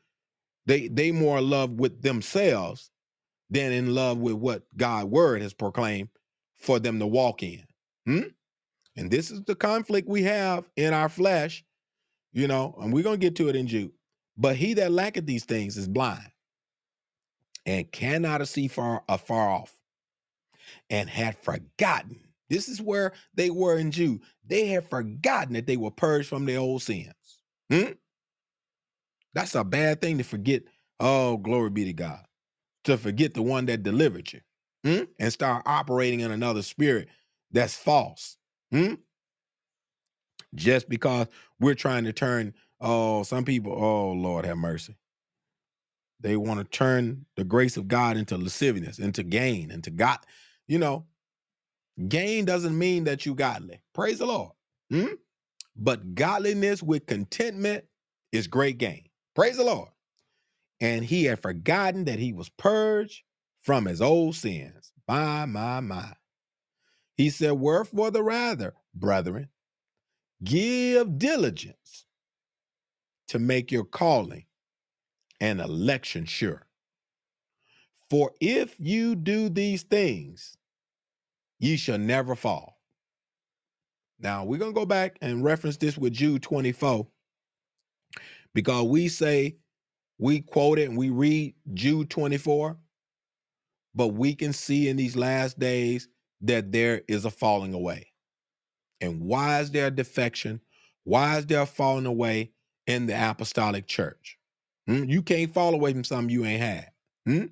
[0.67, 2.91] they they more love with themselves
[3.49, 6.09] than in love with what God's word has proclaimed
[6.57, 7.65] for them to walk in.
[8.07, 8.23] Hmm?
[8.97, 11.65] And this is the conflict we have in our flesh,
[12.33, 13.93] you know, and we're going to get to it in Jude.
[14.37, 16.31] But he that lacketh these things is blind
[17.67, 19.75] and cannot see far afar off
[20.89, 22.21] and had forgotten.
[22.51, 24.21] This is where they were in Jude.
[24.47, 27.15] They had forgotten that they were purged from their old sins.
[27.71, 27.93] Hmm?
[29.33, 30.65] That's a bad thing to forget.
[30.99, 32.21] Oh, glory be to God.
[32.85, 34.41] To forget the one that delivered you
[34.85, 35.05] hmm?
[35.19, 37.09] and start operating in another spirit
[37.53, 38.37] that's false.
[38.73, 38.95] Hmm?
[40.55, 41.29] Just because
[41.61, 44.97] we're trying to turn, oh, some people, oh, Lord have mercy.
[46.21, 50.19] They want to turn the grace of God into lasciviousness, into gain, into God.
[50.67, 51.07] You know,
[52.09, 53.81] gain doesn't mean that you godly.
[53.95, 54.53] Praise the Lord.
[54.91, 55.15] Hmm?
[55.77, 57.85] But godliness with contentment
[58.33, 59.05] is great gain.
[59.35, 59.89] Praise the Lord.
[60.81, 63.23] And he had forgotten that he was purged
[63.63, 64.93] from his old sins.
[65.07, 66.13] My, my, my.
[67.17, 69.49] He said, Wherefore the rather, brethren,
[70.43, 72.07] give diligence
[73.29, 74.47] to make your calling
[75.41, 76.67] and election sure.
[78.09, 80.57] For if you do these things,
[81.61, 82.79] ye shall never fall.
[84.19, 87.07] Now we're gonna go back and reference this with Jude 24
[88.55, 89.57] because we say
[90.19, 92.77] we quote it and we read Jude 24,
[93.95, 96.09] but we can see in these last days
[96.43, 98.09] that there is a falling away.
[99.01, 100.61] And why is there a defection?
[101.05, 102.53] Why is there a falling away
[102.87, 104.39] in the apostolic church?
[104.87, 105.05] Hmm?
[105.05, 106.91] You can't fall away from something you ain't had.
[107.27, 107.45] Hmm?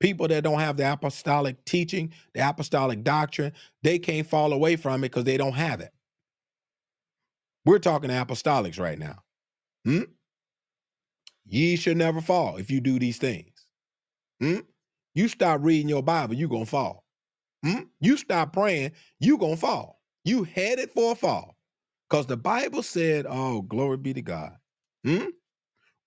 [0.00, 5.04] People that don't have the apostolic teaching, the apostolic doctrine, they can't fall away from
[5.04, 5.92] it because they don't have it.
[7.66, 9.18] We're talking apostolics right now.
[9.84, 10.04] Hmm?
[11.46, 13.52] Ye should never fall if you do these things.
[14.40, 14.60] Hmm?
[15.14, 17.04] You stop reading your Bible, you're going to fall.
[17.64, 17.82] Hmm?
[18.00, 20.00] You stop praying, you're going to fall.
[20.24, 21.56] You headed for a fall.
[22.08, 24.52] Because the Bible said, oh, glory be to God.
[25.04, 25.26] Hmm?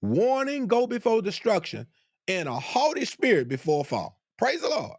[0.02, 1.88] Warning, go before destruction,
[2.28, 4.20] and a haughty spirit before fall.
[4.38, 4.98] Praise the Lord.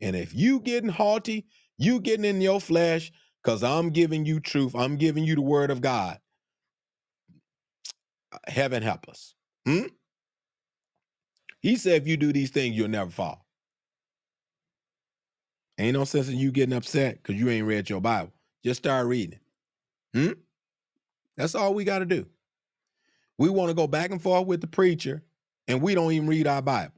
[0.00, 1.46] And if you getting haughty,
[1.78, 3.12] you getting in your flesh,
[3.42, 6.18] because I'm giving you truth, I'm giving you the word of God.
[8.32, 9.34] uh, Heaven help us.
[9.66, 9.86] Hmm?
[11.60, 13.46] He said, if you do these things, you'll never fall.
[15.78, 18.32] Ain't no sense in you getting upset because you ain't read your Bible.
[18.64, 19.40] Just start reading
[20.14, 20.18] it.
[20.18, 20.32] Hmm?
[21.36, 22.26] That's all we got to do.
[23.38, 25.22] We want to go back and forth with the preacher,
[25.68, 26.94] and we don't even read our Bible.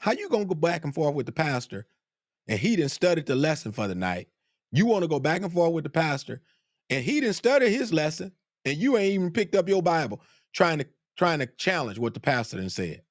[0.00, 1.86] How you gonna go back and forth with the pastor,
[2.48, 4.28] and he didn't study the lesson for the night?
[4.72, 6.42] You want to go back and forth with the pastor,
[6.90, 8.32] and he didn't study his lesson,
[8.64, 10.20] and you ain't even picked up your Bible,
[10.54, 13.02] trying to trying to challenge what the pastor done said.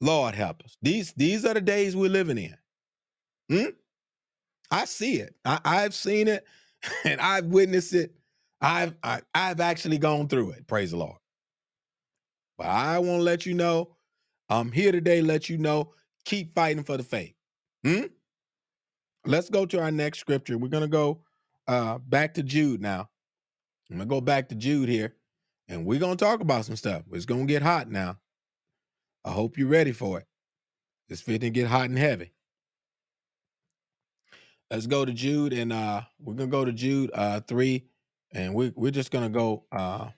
[0.00, 0.76] Lord help us.
[0.82, 2.56] These these are the days we're living in.
[3.50, 3.70] Hmm?
[4.70, 5.34] I see it.
[5.44, 6.46] I, I've seen it,
[7.06, 8.14] and I've witnessed it.
[8.62, 10.66] I've I, I've actually gone through it.
[10.68, 11.18] Praise the Lord.
[12.56, 13.96] But I want to let you know,
[14.48, 15.22] I'm here today.
[15.22, 15.92] Let you know,
[16.24, 17.34] keep fighting for the faith.
[17.84, 18.04] Hmm?
[19.26, 20.58] Let's go to our next scripture.
[20.58, 21.20] We're gonna go
[21.66, 23.08] uh, back to Jude now.
[23.90, 25.14] I'm gonna go back to Jude here,
[25.68, 27.02] and we're gonna talk about some stuff.
[27.12, 28.18] It's gonna get hot now.
[29.24, 30.26] I hope you're ready for it.
[31.08, 32.32] It's fitting to get hot and heavy.
[34.70, 37.86] Let's go to Jude, and uh, we're gonna go to Jude uh, three,
[38.32, 40.08] and we we're just gonna go uh,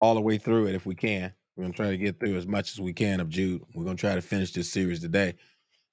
[0.00, 1.32] all the way through it if we can.
[1.56, 3.62] We're gonna try to get through as much as we can of Jude.
[3.74, 5.34] We're gonna try to finish this series today.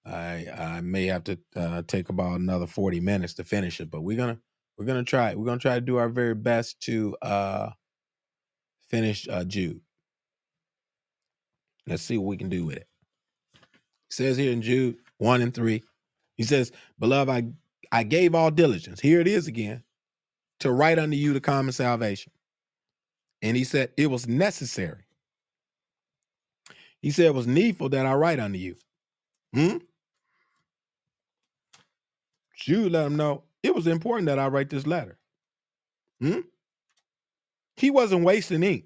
[0.06, 4.02] I I may have to uh, take about another forty minutes to finish it, but
[4.02, 4.40] we're gonna
[4.78, 5.36] we're gonna try.
[5.36, 7.70] We're gonna try to do our very best to uh,
[8.90, 9.82] finish uh, Jude.
[11.88, 12.88] Let's see what we can do with it.
[14.10, 15.84] It says here in Jude one and three,
[16.38, 17.52] he says, "Beloved, I
[17.92, 19.00] I gave all diligence.
[19.00, 19.84] Here it is again
[20.62, 22.32] to write unto you the common salvation."
[23.42, 25.04] And he said it was necessary.
[27.02, 28.76] He said it was needful that I write unto you.
[29.54, 29.78] Hmm?
[32.56, 35.18] Jude let him know it was important that I write this letter.
[36.20, 36.42] Hmm?
[37.76, 38.86] He wasn't wasting ink.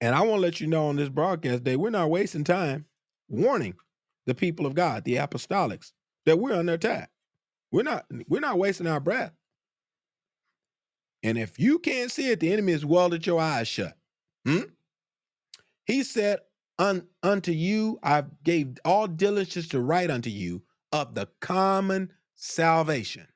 [0.00, 2.86] And I want to let you know on this broadcast day, we're not wasting time
[3.28, 3.74] warning
[4.26, 5.92] the people of God, the apostolics,
[6.26, 7.10] that we're under attack.
[7.72, 9.32] We're not we're not wasting our breath.
[11.26, 13.98] And if you can't see it, the enemy has welded your eyes shut.
[14.46, 14.60] Hmm?
[15.84, 16.38] He said,
[16.78, 20.62] Un, unto you I gave all diligence to write unto you
[20.92, 23.26] of the common salvation.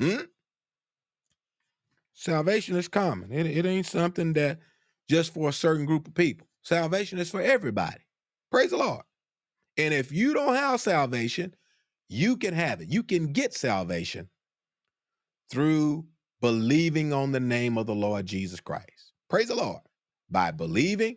[0.00, 0.22] Hmm?
[2.12, 3.30] Salvation is common.
[3.30, 4.58] It, it ain't something that
[5.08, 6.48] just for a certain group of people.
[6.62, 8.02] Salvation is for everybody.
[8.50, 9.04] Praise the Lord.
[9.76, 11.54] And if you don't have salvation,
[12.08, 12.88] you can have it.
[12.88, 14.28] You can get salvation
[15.50, 16.06] through
[16.42, 19.12] believing on the name of the Lord Jesus Christ.
[19.30, 19.80] Praise the Lord.
[20.28, 21.16] By believing,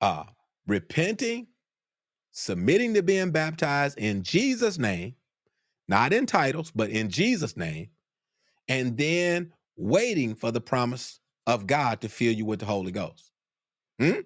[0.00, 0.24] uh,
[0.66, 1.48] repenting,
[2.30, 5.14] submitting to being baptized in Jesus' name,
[5.88, 7.88] not in titles, but in Jesus' name,
[8.68, 13.32] and then waiting for the promise of God to fill you with the Holy Ghost.
[13.98, 14.20] Hmm?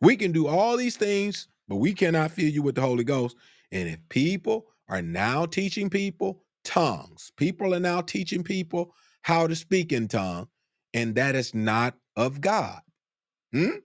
[0.00, 3.36] We can do all these things, but we cannot fill you with the Holy Ghost.
[3.70, 9.54] And if people are now teaching people tongues, people are now teaching people how to
[9.54, 10.48] speak in tongue,
[10.92, 12.80] and that is not of God.
[13.52, 13.78] Hmm?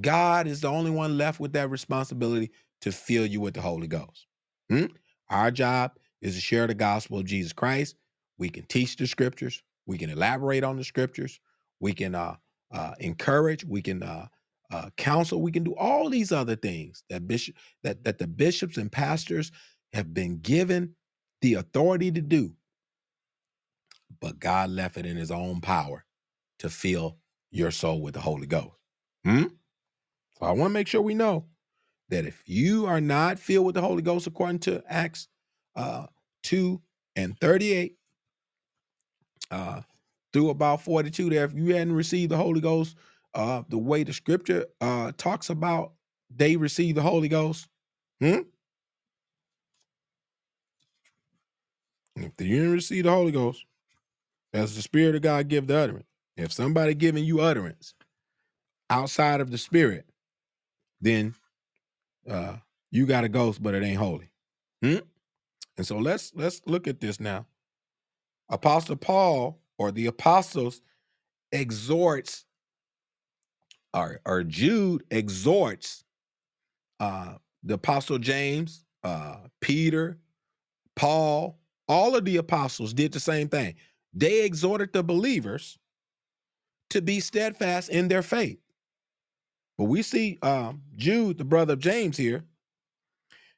[0.00, 2.50] God is the only one left with that responsibility
[2.82, 4.26] to fill you with the Holy Ghost.
[4.70, 4.86] Hmm?
[5.30, 7.96] Our job is to share the gospel of Jesus Christ.
[8.38, 9.62] We can teach the scriptures.
[9.86, 11.40] We can elaborate on the scriptures.
[11.80, 12.36] We can uh,
[12.72, 13.64] uh, encourage.
[13.64, 14.26] We can uh,
[14.70, 15.42] uh, counsel.
[15.42, 19.50] We can do all these other things that bishop that that the bishops and pastors
[19.92, 20.94] have been given
[21.40, 22.52] the authority to do.
[24.20, 26.04] But God left it in His own power
[26.58, 27.18] to fill
[27.50, 28.74] your soul with the Holy Ghost.
[29.24, 29.44] Hmm?
[30.38, 31.46] So I want to make sure we know
[32.08, 35.28] that if you are not filled with the Holy Ghost, according to Acts
[35.76, 36.06] uh,
[36.44, 36.80] 2
[37.16, 37.96] and 38,
[39.50, 39.80] uh,
[40.32, 42.96] through about 42 there, if you hadn't received the Holy Ghost,
[43.34, 45.92] uh, the way the scripture uh, talks about
[46.34, 47.68] they received the Holy Ghost,
[48.20, 48.40] hmm?
[52.24, 53.64] If you didn't receive the Holy Ghost,
[54.52, 56.06] as the Spirit of God give the utterance.
[56.36, 57.94] If somebody giving you utterance
[58.90, 60.06] outside of the Spirit,
[61.00, 61.34] then
[62.28, 62.56] uh,
[62.90, 64.30] you got a ghost, but it ain't holy.
[64.82, 64.98] Hmm?
[65.76, 67.46] And so let's let's look at this now.
[68.48, 70.80] Apostle Paul or the apostles
[71.52, 72.44] exhorts
[73.94, 76.04] or, or Jude exhorts
[77.00, 80.18] uh, the apostle James, uh, Peter,
[80.96, 83.74] Paul, all of the apostles did the same thing.
[84.12, 85.78] They exhorted the believers
[86.90, 88.58] to be steadfast in their faith.
[89.76, 92.44] But we see um, Jude, the brother of James here,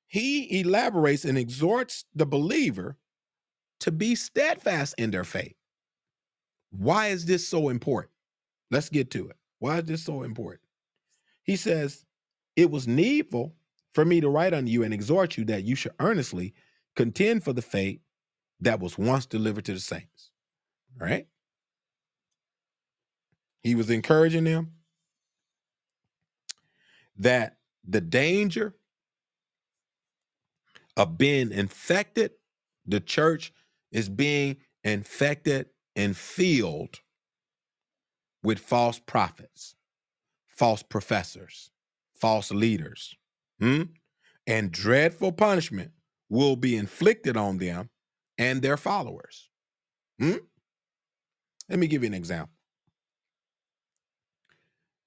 [0.07, 2.97] he elaborates and exhorts the believer
[3.81, 5.55] to be steadfast in their faith.
[6.71, 8.13] Why is this so important?
[8.71, 9.37] Let's get to it.
[9.61, 10.63] Why is this so important?
[11.45, 12.05] He says,
[12.57, 13.55] It was needful
[13.95, 16.55] for me to write unto you and exhort you that you should earnestly
[16.97, 18.01] contend for the faith
[18.61, 20.31] that was once delivered to the saints.
[20.99, 21.27] Right?
[23.63, 24.73] He was encouraging them
[27.17, 28.75] that the danger
[30.97, 32.33] of being infected,
[32.87, 33.53] the church
[33.93, 37.01] is being infected and filled
[38.43, 39.75] with false prophets,
[40.49, 41.71] false professors,
[42.15, 43.15] false leaders.
[43.59, 43.83] hmm?
[44.47, 45.93] And dreadful punishment
[46.29, 47.91] will be inflicted on them
[48.41, 49.51] and their followers.
[50.19, 50.39] Hmm?
[51.69, 52.55] Let me give you an example.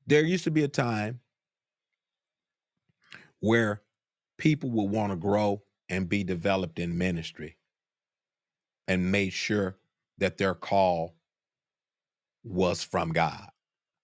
[0.05, 1.19] There used to be a time
[3.39, 3.81] where
[4.37, 7.57] people would want to grow and be developed in ministry
[8.87, 9.77] and made sure
[10.19, 11.15] that their call
[12.43, 13.49] was from God,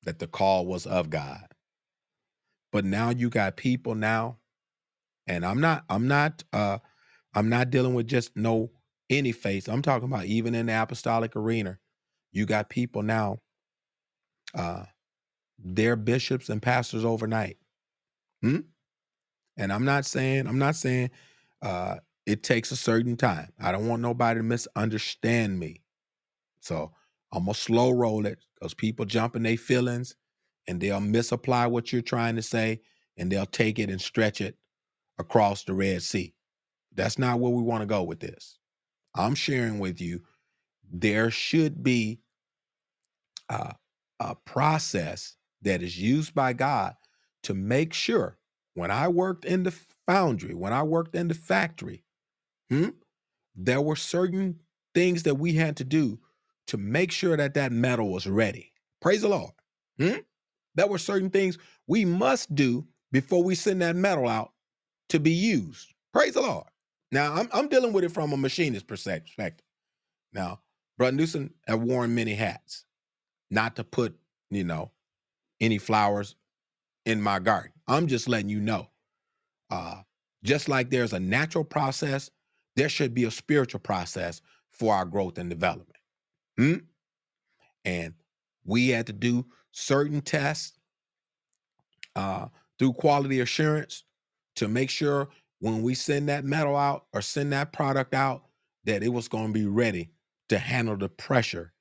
[0.04, 1.46] that the call was of God.
[2.72, 4.38] But now you got people now,
[5.28, 6.80] and I'm not, I'm not, uh,
[7.36, 8.72] I'm not dealing with just no
[9.10, 9.68] any faith.
[9.68, 11.80] I'm talking about even in the apostolic arena,
[12.32, 13.40] you got people now,
[14.56, 14.84] uh,
[15.58, 17.58] they're bishops and pastors overnight.
[18.42, 18.60] Hmm?
[19.58, 21.12] And I'm not saying, I'm not saying
[21.62, 23.52] uh it takes a certain time.
[23.60, 25.82] I don't want nobody to misunderstand me.
[26.62, 26.92] So
[27.34, 30.16] I'm gonna slow roll it because people jump in their feelings
[30.68, 32.82] and they'll misapply what you're trying to say
[33.18, 34.58] and they'll take it and stretch it
[35.18, 36.34] across the Red Sea.
[36.94, 38.60] That's not where we want to go with this.
[39.16, 40.22] I'm sharing with you
[40.92, 42.20] there should be
[43.50, 43.76] a,
[44.20, 46.96] a process that is used by God
[47.44, 48.38] to make sure
[48.74, 49.74] when I worked in the
[50.08, 52.04] foundry, when I worked in the factory,
[52.70, 52.90] hmm,
[53.56, 54.60] there were certain
[54.96, 56.20] things that we had to do
[56.68, 58.72] to make sure that that metal was ready.
[59.02, 59.52] Praise the Lord.
[60.00, 60.20] Hmm?
[60.76, 64.52] There were certain things we must do before we send that metal out
[65.10, 65.94] to be used.
[66.14, 66.68] Praise the Lord.
[67.12, 69.66] Now, I'm, I'm dealing with it from a machinist perspective.
[70.34, 70.60] Now,
[70.98, 72.86] Brother Newsom have worn many hats,
[73.50, 74.16] not to put,
[74.52, 74.92] you know,
[75.60, 76.36] any flowers
[77.06, 77.72] in my garden.
[77.88, 78.90] I'm just letting you know.
[79.72, 80.02] Uh,
[80.44, 82.30] just like there's a natural process,
[82.76, 85.98] there should be a spiritual process for our growth and development.
[86.58, 86.76] Hmm?
[87.86, 88.14] And
[88.66, 90.78] we had to do certain tests
[92.16, 94.04] uh, through quality assurance
[94.56, 95.30] to make sure
[95.60, 98.44] when we send that metal out or send that product out
[98.86, 100.10] that it was going to be ready
[100.50, 101.74] to handle the pressure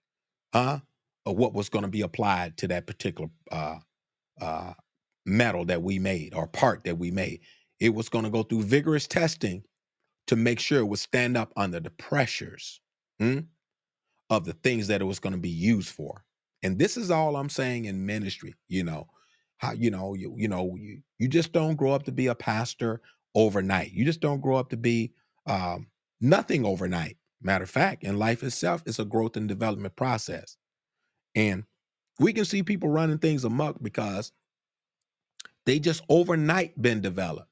[0.52, 0.78] uh,
[1.26, 3.76] of what was going to be applied to that particular uh,
[4.40, 4.72] uh,
[5.24, 7.40] metal that we made or part that we made.
[7.80, 9.62] It was going to go through vigorous testing
[10.26, 12.80] to make sure it would stand up under the pressures
[13.18, 13.40] hmm,
[14.28, 16.24] of the things that it was going to be used for.
[16.62, 19.06] And this is all I'm saying in ministry, you know,
[19.58, 22.34] how you know, you you know, you, you just don't grow up to be a
[22.34, 23.00] pastor
[23.39, 23.93] overnight.
[23.93, 25.12] You just don't grow up to be
[25.47, 25.86] um,
[26.20, 27.16] nothing overnight.
[27.41, 30.57] Matter of fact, in life itself, it's a growth and development process.
[31.36, 31.64] And
[32.18, 34.32] we can see people running things amok because
[35.66, 37.49] they just overnight been developed.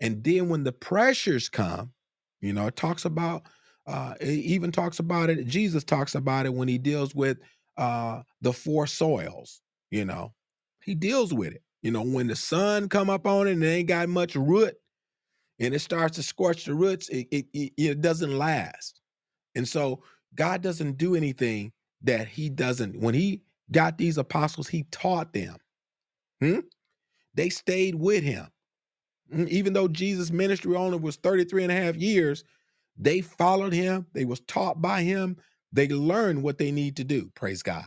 [0.00, 1.92] And then when the pressures come,
[2.40, 3.44] you know, it talks about
[3.86, 7.38] uh it even talks about it, Jesus talks about it when he deals with
[7.78, 10.34] uh the four soils, you know.
[10.84, 11.62] He deals with it.
[11.82, 14.74] You know, when the sun come up on it and it ain't got much root
[15.60, 19.00] and it starts to scorch the roots, it it, it, doesn't last.
[19.54, 20.02] And so
[20.34, 23.00] God doesn't do anything that he doesn't.
[23.00, 23.42] When he
[23.72, 25.56] got these apostles, he taught them.
[26.40, 26.60] Hmm?
[27.34, 28.48] They stayed with him.
[29.34, 32.44] Mm, Even though Jesus' ministry only was 33 and a half years,
[32.98, 34.06] they followed him.
[34.14, 35.36] They was taught by him.
[35.72, 37.30] They learned what they need to do.
[37.34, 37.86] Praise God.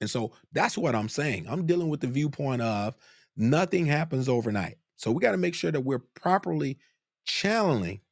[0.00, 1.46] And so that's what I'm saying.
[1.48, 2.96] I'm dealing with the viewpoint of
[3.36, 4.78] nothing happens overnight.
[4.98, 6.78] So we got to make sure that we're properly
[7.26, 8.02] channeling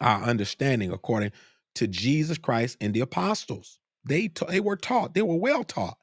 [0.00, 1.32] our understanding according
[1.76, 3.80] to Jesus Christ and the apostles.
[4.04, 5.14] They ta- they were taught.
[5.14, 5.98] They were well taught.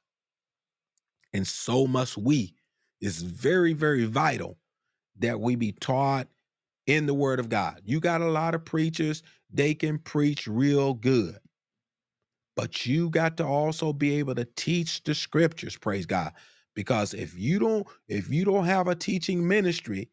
[1.34, 2.56] And so must we.
[3.02, 4.58] It's very very vital
[5.20, 6.28] that we be taught
[6.88, 7.82] in the word of God.
[7.86, 11.38] You got a lot of preachers, they can preach real good.
[12.56, 16.34] But you got to also be able to teach the scriptures, praise God.
[16.78, 20.10] Because if you don't if you don't have a teaching ministry,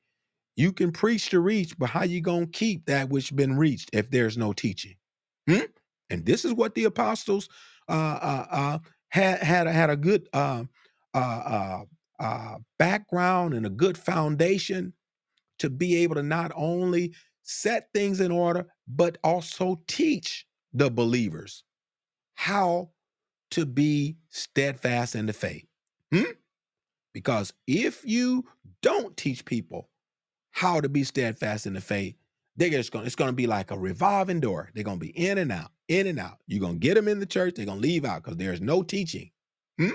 [0.56, 4.10] you can preach to reach, but how you to keep that which been reached if
[4.10, 4.96] there's no teaching?
[5.48, 5.66] Hmm?
[6.10, 7.48] And this is what the apostles
[7.88, 7.92] uh
[8.22, 8.78] uh, uh
[9.10, 10.70] had had a, had a good um
[11.14, 11.84] uh, uh
[12.20, 14.94] uh background and a good foundation
[15.60, 21.64] to be able to not only set things in order, but also teach the believers
[22.34, 22.90] how
[23.52, 25.66] to be steadfast in the faith.
[26.14, 26.24] Hmm?
[27.14, 28.44] Because if you
[28.82, 29.88] don't teach people
[30.50, 32.16] how to be steadfast in the faith,
[32.56, 34.70] they're just going it's going to be like a revolving door.
[34.74, 36.38] They're going to be in and out, in and out.
[36.46, 38.60] You're going to get them in the church, they're going to leave out because there's
[38.60, 39.30] no teaching.
[39.78, 39.90] Hmm?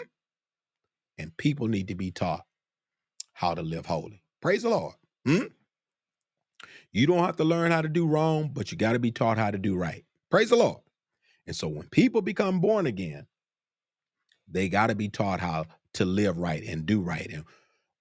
[1.17, 2.45] And people need to be taught
[3.33, 4.23] how to live holy.
[4.41, 4.95] Praise the Lord.
[5.25, 5.43] Hmm?
[6.91, 9.37] You don't have to learn how to do wrong, but you got to be taught
[9.37, 10.05] how to do right.
[10.31, 10.79] Praise the Lord.
[11.45, 13.27] And so when people become born again,
[14.47, 15.65] they got to be taught how
[15.95, 17.43] to live right and do right and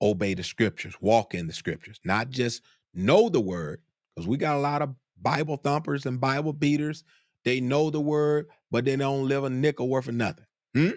[0.01, 2.63] obey the scriptures, walk in the scriptures, not just
[2.95, 3.81] know the word,
[4.15, 7.05] because we got a lot of Bible thumpers and Bible beaters.
[7.45, 10.47] They know the word, but they don't live a nickel worth of nothing.
[10.75, 10.91] Hmm?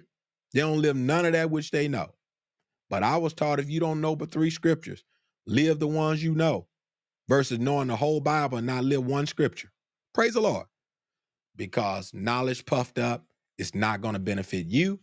[0.54, 2.14] They don't live none of that which they know.
[2.90, 5.04] But I was taught if you don't know but three scriptures,
[5.48, 6.68] live the ones you know
[7.30, 9.72] versus knowing the whole Bible and not live one scripture.
[10.14, 10.66] Praise the Lord.
[11.56, 13.26] Because knowledge puffed up
[13.58, 15.00] is not going to benefit you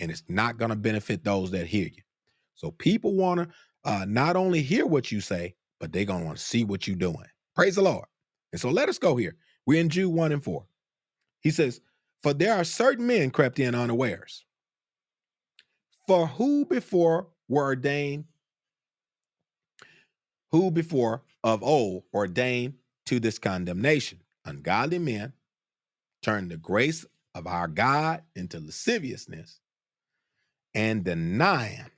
[0.00, 2.02] and it's not going to benefit those that hear you.
[2.54, 3.48] So people want to
[3.84, 6.86] uh, not only hear what you say, but they're going to want to see what
[6.86, 7.26] you're doing.
[7.54, 8.06] Praise the Lord.
[8.52, 9.36] And so let us go here.
[9.66, 10.64] We're in Jude 1 and 4.
[11.40, 11.80] He says,
[12.22, 14.44] For there are certain men crept in unawares,
[16.06, 18.24] for who before were ordained,
[20.50, 22.74] who before of old ordained
[23.06, 25.32] to this condemnation, ungodly men
[26.22, 29.60] turned the grace of our God into lasciviousness
[30.76, 31.90] and denying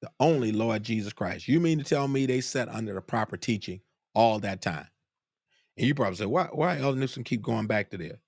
[0.00, 1.48] the only Lord Jesus Christ.
[1.48, 3.80] You mean to tell me they sat under the proper teaching
[4.14, 4.86] all that time?
[5.76, 8.20] And you probably say, why, why Elder Newsom keep going back to there?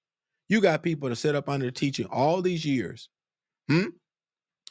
[0.48, 3.08] You got people to sit up under the teaching all these years.
[3.68, 3.90] Hmm?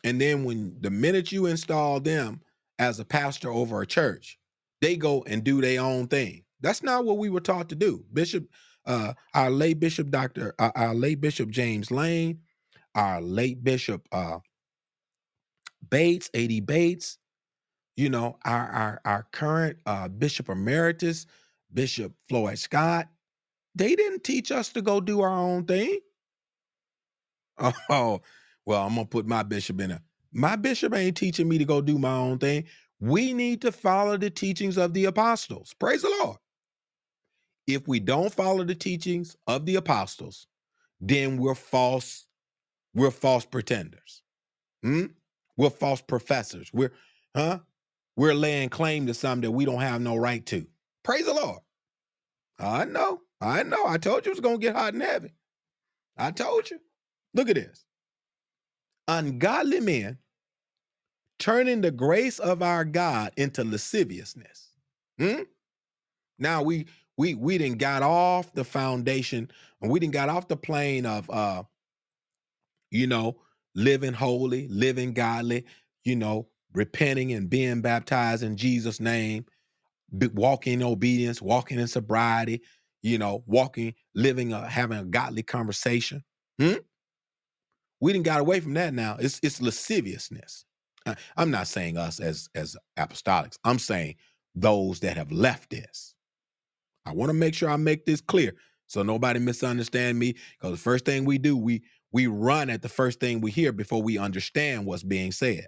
[0.03, 2.41] And then when the minute you install them
[2.77, 4.37] as a pastor over a church,
[4.81, 6.43] they go and do their own thing.
[6.59, 8.03] That's not what we were taught to do.
[8.11, 8.45] Bishop,
[8.85, 10.53] uh, our lay Bishop Dr.
[10.59, 12.39] Uh, our lay Bishop James Lane,
[12.95, 14.39] our late Bishop uh
[15.89, 16.61] Bates, A.D.
[16.61, 17.17] Bates,
[17.97, 21.27] you know, our our our current uh Bishop Emeritus,
[21.73, 23.07] Bishop Floyd Scott,
[23.75, 25.99] they didn't teach us to go do our own thing.
[27.89, 28.21] Oh,
[28.65, 30.01] well, I'm gonna put my bishop in a
[30.33, 32.65] my bishop ain't teaching me to go do my own thing.
[32.99, 35.73] We need to follow the teachings of the apostles.
[35.79, 36.37] Praise the Lord.
[37.67, 40.47] If we don't follow the teachings of the apostles,
[41.01, 42.27] then we're false,
[42.93, 44.21] we're false pretenders.
[44.83, 45.07] Hmm?
[45.57, 46.71] We're false professors.
[46.73, 46.93] We're
[47.35, 47.59] huh?
[48.15, 50.67] We're laying claim to something that we don't have no right to.
[51.03, 51.59] Praise the Lord.
[52.59, 53.21] I know.
[53.41, 53.85] I know.
[53.85, 55.33] I told you it was gonna get hot and heavy.
[56.17, 56.79] I told you.
[57.33, 57.85] Look at this.
[59.07, 60.17] Ungodly men
[61.39, 64.69] turning the grace of our God into lasciviousness.
[65.17, 65.43] Hmm?
[66.37, 66.87] Now we
[67.17, 69.49] we we didn't got off the foundation
[69.81, 71.63] and we didn't got off the plane of uh
[72.91, 73.37] you know
[73.75, 75.65] living holy, living godly,
[76.03, 79.45] you know, repenting and being baptized in Jesus' name,
[80.33, 82.61] walking in obedience, walking in sobriety,
[83.01, 86.23] you know, walking, living, a, having a godly conversation.
[86.59, 86.75] Hmm?
[88.01, 89.17] We didn't got away from that now.
[89.19, 90.65] It's it's lasciviousness.
[91.35, 93.57] I'm not saying us as as apostolics.
[93.63, 94.15] I'm saying
[94.55, 96.15] those that have left this.
[97.05, 98.55] I want to make sure I make this clear
[98.87, 100.35] so nobody misunderstand me.
[100.59, 103.71] Because the first thing we do, we we run at the first thing we hear
[103.71, 105.67] before we understand what's being said.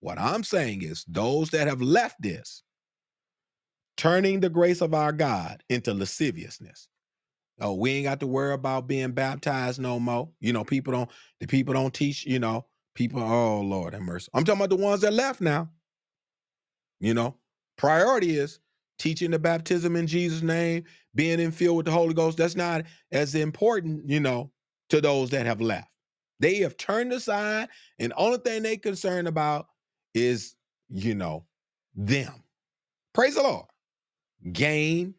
[0.00, 2.62] What I'm saying is those that have left this,
[3.96, 6.88] turning the grace of our God into lasciviousness.
[7.60, 10.28] Oh, we ain't got to worry about being baptized no more.
[10.40, 14.28] You know, people don't, the people don't teach, you know, people, oh Lord have mercy.
[14.34, 15.70] I'm talking about the ones that left now.
[17.00, 17.36] You know,
[17.76, 18.58] priority is
[18.98, 20.84] teaching the baptism in Jesus' name,
[21.14, 22.38] being in filled with the Holy Ghost.
[22.38, 24.50] That's not as important, you know,
[24.90, 25.88] to those that have left.
[26.40, 27.68] They have turned aside,
[27.98, 29.68] and only thing they concerned about
[30.14, 30.54] is,
[30.88, 31.44] you know,
[31.94, 32.42] them.
[33.14, 33.66] Praise the Lord.
[34.52, 35.14] Gain,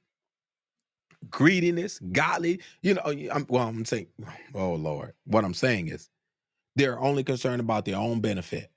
[1.30, 2.61] greediness, godly.
[2.82, 3.01] You know,
[3.32, 4.07] I'm, well, I'm saying,
[4.53, 6.09] oh Lord, what I'm saying is
[6.76, 8.72] they're only concerned about their own benefit.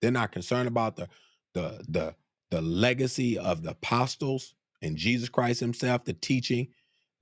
[0.00, 1.08] They're not concerned about the
[1.54, 2.14] the the
[2.50, 6.68] the legacy of the apostles and Jesus Christ Himself, the teaching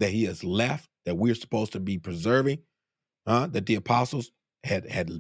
[0.01, 2.59] that He has left that we're supposed to be preserving.
[3.27, 4.33] Uh, that the apostles
[4.65, 5.11] had had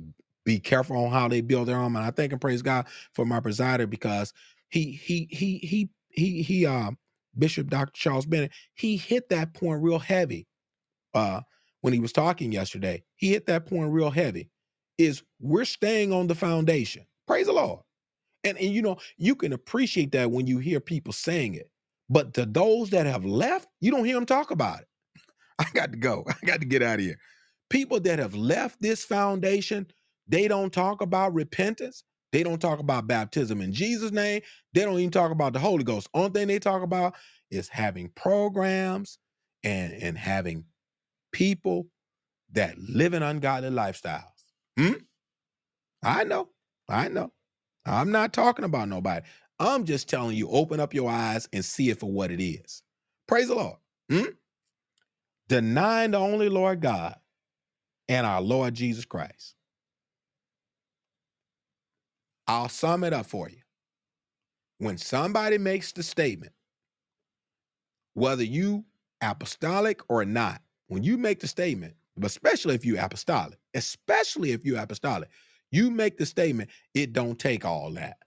[0.44, 1.96] be careful on how they build their home.
[1.96, 4.32] And I thank and praise God for my presider because
[4.70, 6.98] he he he he he he um
[7.38, 7.92] Bishop Dr.
[7.94, 10.46] Charles Bennett, he hit that point real heavy
[11.14, 11.42] uh
[11.82, 13.04] when he was talking yesterday.
[13.16, 14.50] He hit that point real heavy.
[14.98, 17.06] Is we're staying on the foundation.
[17.26, 17.80] Praise the Lord.
[18.44, 21.70] And, and you know, you can appreciate that when you hear people saying it.
[22.08, 24.88] But to those that have left, you don't hear them talk about it.
[25.60, 26.24] I got to go.
[26.28, 27.18] I got to get out of here.
[27.74, 29.88] People that have left this foundation,
[30.28, 32.04] they don't talk about repentance.
[32.30, 34.42] They don't talk about baptism in Jesus' name.
[34.74, 36.08] They don't even talk about the Holy Ghost.
[36.14, 37.16] Only thing they talk about
[37.50, 39.18] is having programs
[39.64, 40.66] and, and having
[41.32, 41.88] people
[42.52, 44.22] that live in ungodly lifestyles.
[44.78, 44.92] Hmm?
[46.04, 46.50] I know.
[46.88, 47.32] I know.
[47.84, 49.26] I'm not talking about nobody.
[49.58, 52.84] I'm just telling you, open up your eyes and see it for what it is.
[53.26, 53.78] Praise the Lord.
[54.08, 54.30] Hmm?
[55.48, 57.16] Denying the only Lord God
[58.08, 59.54] and our Lord Jesus Christ.
[62.46, 63.58] I'll sum it up for you.
[64.78, 66.52] When somebody makes the statement,
[68.14, 68.84] whether you
[69.22, 74.64] apostolic or not, when you make the statement, but especially if you apostolic, especially if
[74.64, 75.30] you apostolic,
[75.70, 78.18] you make the statement, it don't take all that.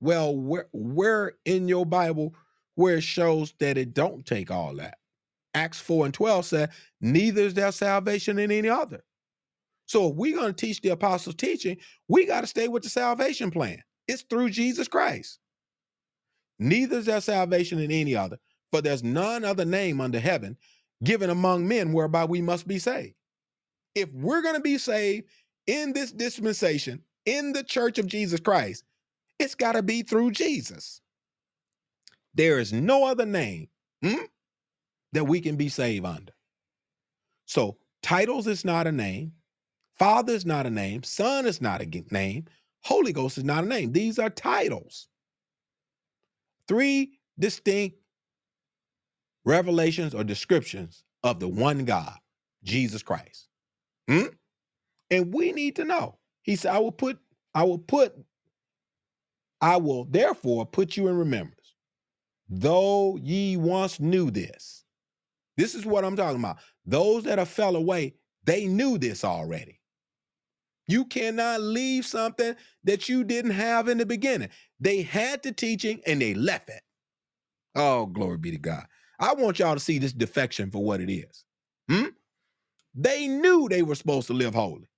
[0.00, 2.34] Well, where where in your Bible
[2.74, 4.97] where it shows that it don't take all that?
[5.58, 9.02] Acts 4 and 12 said, neither is there salvation in any other.
[9.86, 12.88] So if we're going to teach the apostles' teaching, we got to stay with the
[12.88, 13.82] salvation plan.
[14.06, 15.38] It's through Jesus Christ.
[16.58, 18.38] Neither is there salvation in any other,
[18.70, 20.56] for there's none other name under heaven
[21.02, 23.14] given among men whereby we must be saved.
[23.94, 25.28] If we're going to be saved
[25.66, 28.84] in this dispensation, in the church of Jesus Christ,
[29.38, 31.00] it's got to be through Jesus.
[32.34, 33.68] There is no other name
[34.02, 34.24] hmm,
[35.12, 36.32] that we can be saved under.
[37.46, 39.32] So, titles is not a name.
[39.98, 41.02] Father is not a name.
[41.02, 42.44] Son is not a name.
[42.82, 43.92] Holy Ghost is not a name.
[43.92, 45.08] These are titles.
[46.68, 47.96] Three distinct
[49.44, 52.14] revelations or descriptions of the one God,
[52.62, 53.48] Jesus Christ.
[54.08, 54.26] Hmm?
[55.10, 56.18] And we need to know.
[56.42, 57.18] He said, I will put,
[57.54, 58.14] I will put,
[59.60, 61.74] I will therefore put you in remembrance.
[62.48, 64.77] Though ye once knew this.
[65.58, 66.58] This is what I'm talking about.
[66.86, 69.80] Those that have fell away, they knew this already.
[70.86, 72.54] You cannot leave something
[72.84, 74.48] that you didn't have in the beginning.
[74.80, 76.80] They had the teaching and they left it.
[77.74, 78.86] Oh, glory be to God.
[79.20, 81.44] I want y'all to see this defection for what it is.
[81.90, 82.06] Hmm?
[82.94, 84.88] They knew they were supposed to live holy.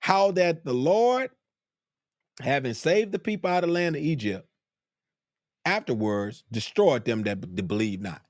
[0.00, 1.30] How that the Lord,
[2.40, 4.46] having saved the people out of the land of Egypt,
[5.64, 8.22] afterwards destroyed them that believed not.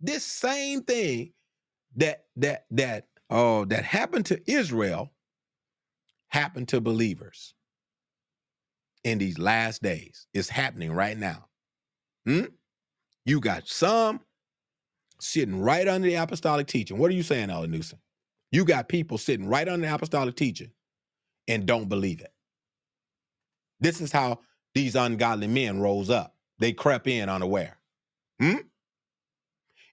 [0.00, 1.32] This same thing
[1.96, 5.10] that that that oh that happened to Israel
[6.28, 7.54] happened to believers
[9.04, 10.26] in these last days.
[10.34, 11.46] It's happening right now.
[12.26, 12.44] Hmm?
[13.24, 14.20] You got some
[15.20, 16.98] sitting right under the apostolic teaching.
[16.98, 17.98] What are you saying, Elder Newsom?
[18.52, 20.70] You got people sitting right under the apostolic teaching
[21.48, 22.32] and don't believe it.
[23.80, 24.40] This is how
[24.74, 26.34] these ungodly men rose up.
[26.58, 27.78] They crept in unaware.
[28.40, 28.56] Hmm?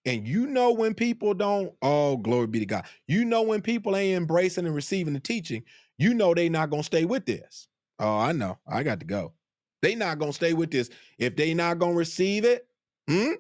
[0.06, 2.86] And you know when people don't, oh, glory be to God.
[3.08, 5.64] You know when people ain't embracing and receiving the teaching,
[5.98, 7.68] you know they not gonna stay with this.
[8.00, 8.60] Oh, I know.
[8.68, 9.34] I got to go.
[9.82, 10.90] They not gonna stay with this.
[11.18, 12.68] If they not gonna receive it,
[13.10, 13.34] hmm,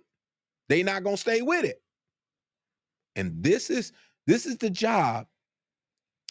[0.70, 1.82] they not gonna stay with it.
[3.16, 3.92] And this is
[4.28, 5.28] this is the job.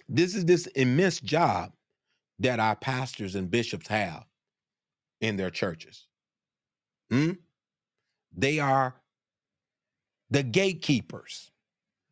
[0.08, 1.72] This is this immense job
[2.40, 4.24] that our pastors and bishops have
[5.20, 6.06] in their churches.
[7.10, 7.32] Hmm?
[8.36, 8.94] They are
[10.30, 11.50] the gatekeepers.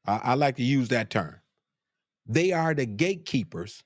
[0.06, 1.36] I, I like to use that term.
[2.26, 3.84] They are the gatekeepers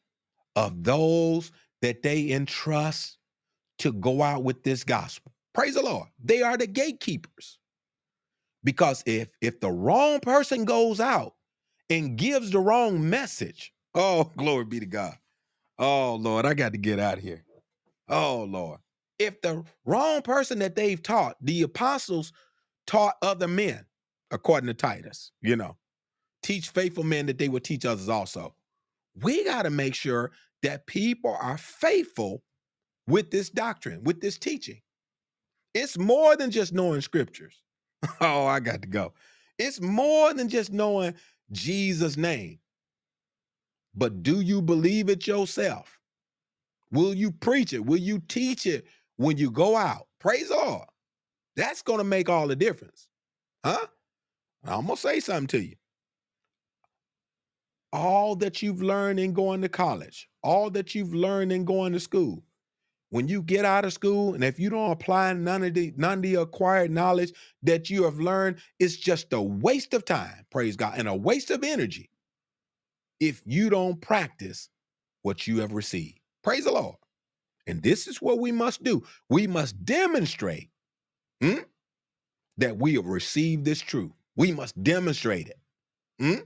[0.56, 1.52] of those
[1.82, 3.18] that they entrust
[3.78, 5.32] to go out with this gospel.
[5.54, 6.08] Praise the Lord.
[6.22, 7.58] They are the gatekeepers.
[8.64, 11.34] Because if if the wrong person goes out
[11.90, 15.16] and gives the wrong message, oh, glory be to God.
[15.78, 17.44] Oh, Lord, I got to get out of here.
[18.08, 18.80] Oh, Lord.
[19.18, 22.32] If the wrong person that they've taught, the apostles
[22.86, 23.86] taught other men,
[24.30, 25.76] according to Titus, you know,
[26.42, 28.54] teach faithful men that they will teach others also.
[29.22, 32.42] We got to make sure that people are faithful
[33.08, 34.80] with this doctrine, with this teaching.
[35.74, 37.62] It's more than just knowing scriptures.
[38.20, 39.14] oh, I got to go.
[39.58, 41.14] It's more than just knowing
[41.52, 42.58] Jesus' name.
[43.94, 45.98] But do you believe it yourself?
[46.92, 47.84] Will you preach it?
[47.84, 50.08] Will you teach it when you go out?
[50.20, 50.88] Praise all.
[51.56, 53.08] That's going to make all the difference.
[53.64, 53.86] Huh?
[54.68, 55.74] I'm going to say something to you.
[57.92, 62.00] All that you've learned in going to college, all that you've learned in going to
[62.00, 62.42] school,
[63.10, 66.18] when you get out of school and if you don't apply none of the none
[66.18, 70.74] of the acquired knowledge that you have learned it's just a waste of time praise
[70.74, 72.10] god and a waste of energy
[73.20, 74.68] if you don't practice
[75.22, 76.20] what you have received.
[76.42, 76.96] Praise the lord.
[77.66, 79.02] And this is what we must do.
[79.28, 80.70] We must demonstrate
[81.40, 81.58] hmm,
[82.58, 85.58] that we have received this truth we must demonstrate it
[86.20, 86.44] hmm?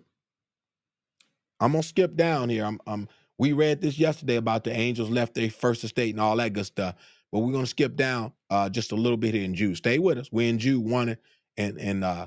[1.61, 3.09] i'm gonna skip down here i'm, I'm
[3.41, 6.67] we read this yesterday about the angels left their first estate and all that good
[6.67, 6.97] stuff.
[7.33, 9.79] But we're gonna skip down uh, just a little bit here in Jude.
[9.79, 10.29] Stay with us.
[10.31, 11.17] We're in Jude one
[11.57, 12.27] and and uh,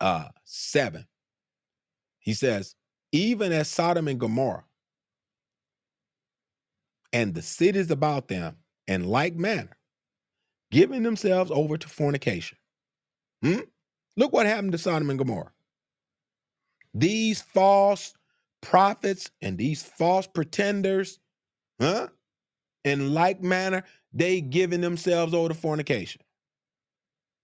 [0.00, 1.06] uh, seven.
[2.18, 2.74] He says,
[3.12, 4.64] even as Sodom and Gomorrah
[7.12, 8.56] and the cities about them,
[8.88, 9.76] in like manner,
[10.72, 12.58] giving themselves over to fornication.
[13.44, 13.60] Hmm?
[14.16, 15.52] Look what happened to Sodom and Gomorrah.
[16.94, 18.14] These false
[18.60, 21.18] prophets and these false pretenders,
[21.80, 22.08] huh?
[22.84, 26.22] In like manner, they giving themselves over to fornication.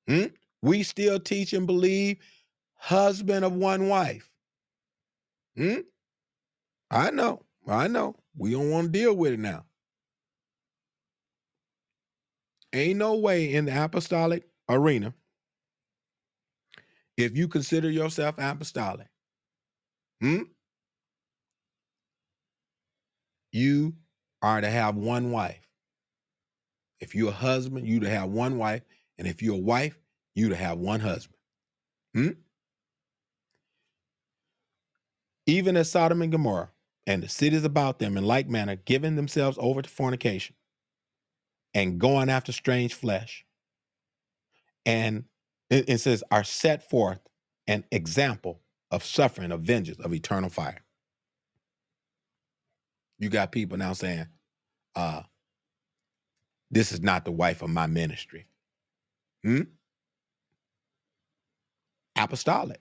[0.09, 0.27] Hmm?
[0.63, 2.19] We still teach and believe
[2.75, 4.31] husband of one wife.
[5.57, 5.81] Hmm?
[6.91, 8.17] I know, I know.
[8.37, 9.65] We don't want to deal with it now.
[12.73, 15.15] Ain't no way in the apostolic arena,
[17.17, 19.09] if you consider yourself apostolic,
[20.21, 20.43] hmm?
[23.53, 23.95] you
[24.43, 25.67] are to have one wife.
[27.01, 28.83] If you're a husband, you to have one wife.
[29.19, 29.99] And if you're a wife,
[30.35, 31.39] you to have one husband.
[32.15, 32.29] Hmm?
[35.47, 36.71] Even as Sodom and Gomorrah
[37.07, 40.57] and the cities about them in like manner, giving themselves over to fornication
[41.73, 43.45] and going after strange flesh.
[44.85, 45.25] And
[45.71, 47.21] it, it says, are set forth
[47.67, 48.61] an example
[48.91, 50.85] of suffering, of vengeance, of eternal fire.
[53.19, 54.27] You got people now saying,
[54.95, 55.23] uh,
[56.71, 58.47] this is not the wife of my ministry.
[59.45, 59.63] Hmm?
[62.17, 62.81] Apostolic.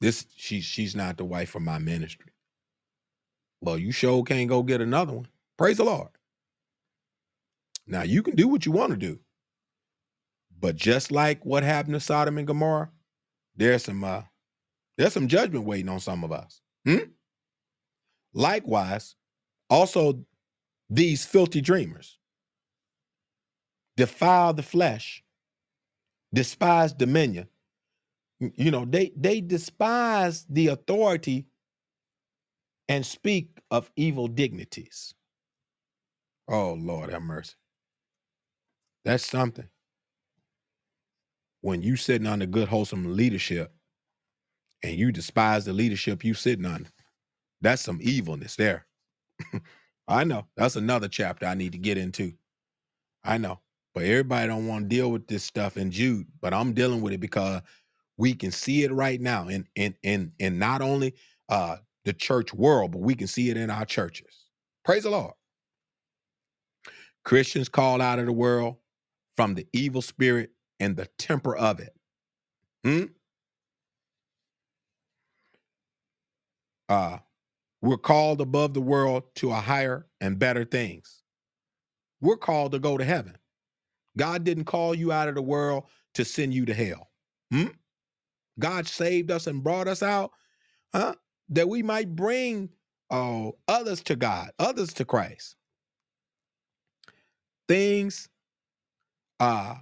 [0.00, 2.32] This she she's not the wife of my ministry.
[3.62, 5.28] Well, you sure can't go get another one.
[5.56, 6.08] Praise the Lord.
[7.86, 9.20] Now you can do what you want to do.
[10.60, 12.90] But just like what happened to Sodom and Gomorrah,
[13.56, 14.22] there's some uh
[14.96, 16.60] there's some judgment waiting on some of us.
[16.86, 17.10] Hmm?
[18.32, 19.16] Likewise,
[19.70, 20.24] also,
[20.88, 22.18] these filthy dreamers
[23.96, 25.24] defile the flesh,
[26.32, 27.48] despise dominion.
[28.40, 31.46] You know, they they despise the authority
[32.88, 35.14] and speak of evil dignities.
[36.48, 37.54] Oh Lord, have mercy.
[39.04, 39.68] That's something.
[41.66, 43.74] When you sitting under good, wholesome leadership
[44.84, 46.88] and you despise the leadership you sitting under,
[47.60, 48.86] that's some evilness there.
[50.08, 50.46] I know.
[50.56, 52.34] That's another chapter I need to get into.
[53.24, 53.58] I know.
[53.96, 57.12] But everybody don't want to deal with this stuff in Jude, but I'm dealing with
[57.14, 57.62] it because
[58.16, 61.14] we can see it right now in in in in not only
[61.48, 64.32] uh the church world, but we can see it in our churches.
[64.84, 65.34] Praise the Lord.
[67.24, 68.76] Christians called out of the world
[69.34, 71.94] from the evil spirit and the temper of it.
[72.84, 73.04] Hmm?
[76.88, 77.18] Uh,
[77.82, 81.22] we're called above the world to a higher and better things.
[82.20, 83.36] We're called to go to heaven.
[84.16, 87.10] God didn't call you out of the world to send you to hell.
[87.50, 87.66] Hmm?
[88.58, 90.32] God saved us and brought us out,
[90.94, 91.14] huh?
[91.50, 92.70] That we might bring
[93.10, 95.56] oh, others to God, others to Christ.
[97.68, 98.28] Things
[99.40, 99.74] uh,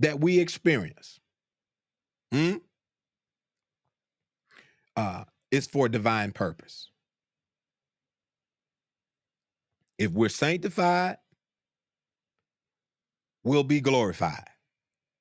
[0.00, 1.20] that we experience
[2.32, 2.56] hmm,
[4.96, 6.90] uh, is for divine purpose.
[9.98, 11.18] If we're sanctified,
[13.44, 14.44] we'll be glorified.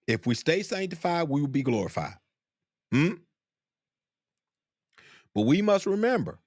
[0.07, 2.15] If we stay sanctified, we will be glorified.
[2.91, 3.13] Hmm?
[5.35, 6.39] But we must remember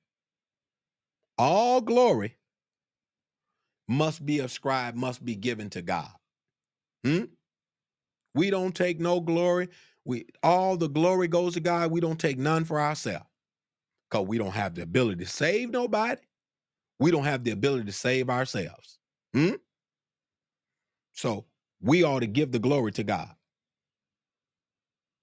[1.39, 2.37] all glory
[3.89, 6.11] must be ascribed, must be given to God.
[7.05, 7.25] Hmm?
[8.39, 9.69] We don't take no glory.
[10.05, 11.91] We all the glory goes to God.
[11.91, 13.27] We don't take none for ourselves.
[14.09, 16.21] Because we don't have the ability to save nobody.
[17.01, 19.01] We don't have the ability to save ourselves.
[19.35, 19.57] Hmm?
[21.15, 21.47] So
[21.83, 23.35] we ought to give the glory to God.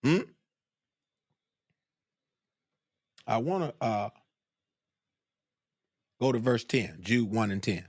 [0.03, 0.19] Hmm?
[3.25, 4.09] I want to uh,
[6.19, 7.85] go to verse 10, Jude 1 and 10.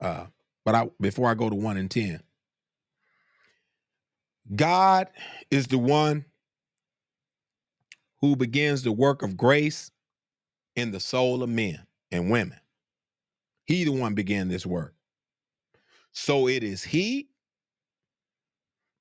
[0.00, 0.26] Uh,
[0.64, 2.20] but I before I go to 1 and 10,
[4.54, 5.08] God
[5.50, 6.24] is the one
[8.20, 9.90] who begins the work of grace
[10.76, 12.58] in the soul of men and women.
[13.64, 14.94] He the one began this work.
[16.12, 17.28] So it is he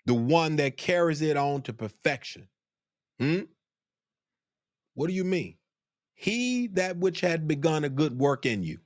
[0.06, 2.48] the one that carries it on to perfection.
[3.20, 3.42] Hmm?
[4.94, 5.56] What do you mean?
[6.14, 8.80] He that which had begun a good work in you.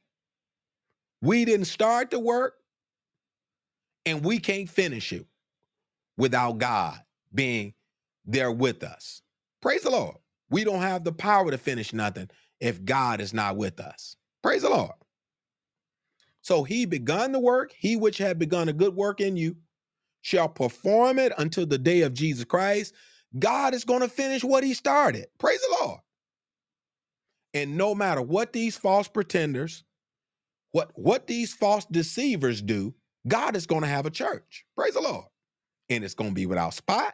[1.22, 2.56] We didn't start the work
[4.06, 5.26] and we can't finish it
[6.18, 7.00] without God
[7.34, 7.74] being
[8.26, 9.22] there with us.
[9.62, 10.16] Praise the Lord.
[10.50, 14.16] We don't have the power to finish nothing if God is not with us.
[14.42, 14.92] Praise the Lord.
[16.42, 19.56] So he begun the work, he which had begun a good work in you
[20.22, 22.94] shall perform it until the day of Jesus Christ.
[23.40, 25.28] God is going to finish what he started.
[25.40, 26.00] Praise the Lord.
[27.54, 29.84] And no matter what these false pretenders,
[30.72, 32.94] what what these false deceivers do,
[33.28, 34.66] God is going to have a church.
[34.76, 35.26] Praise the Lord.
[35.90, 37.14] And it's going to be without spot,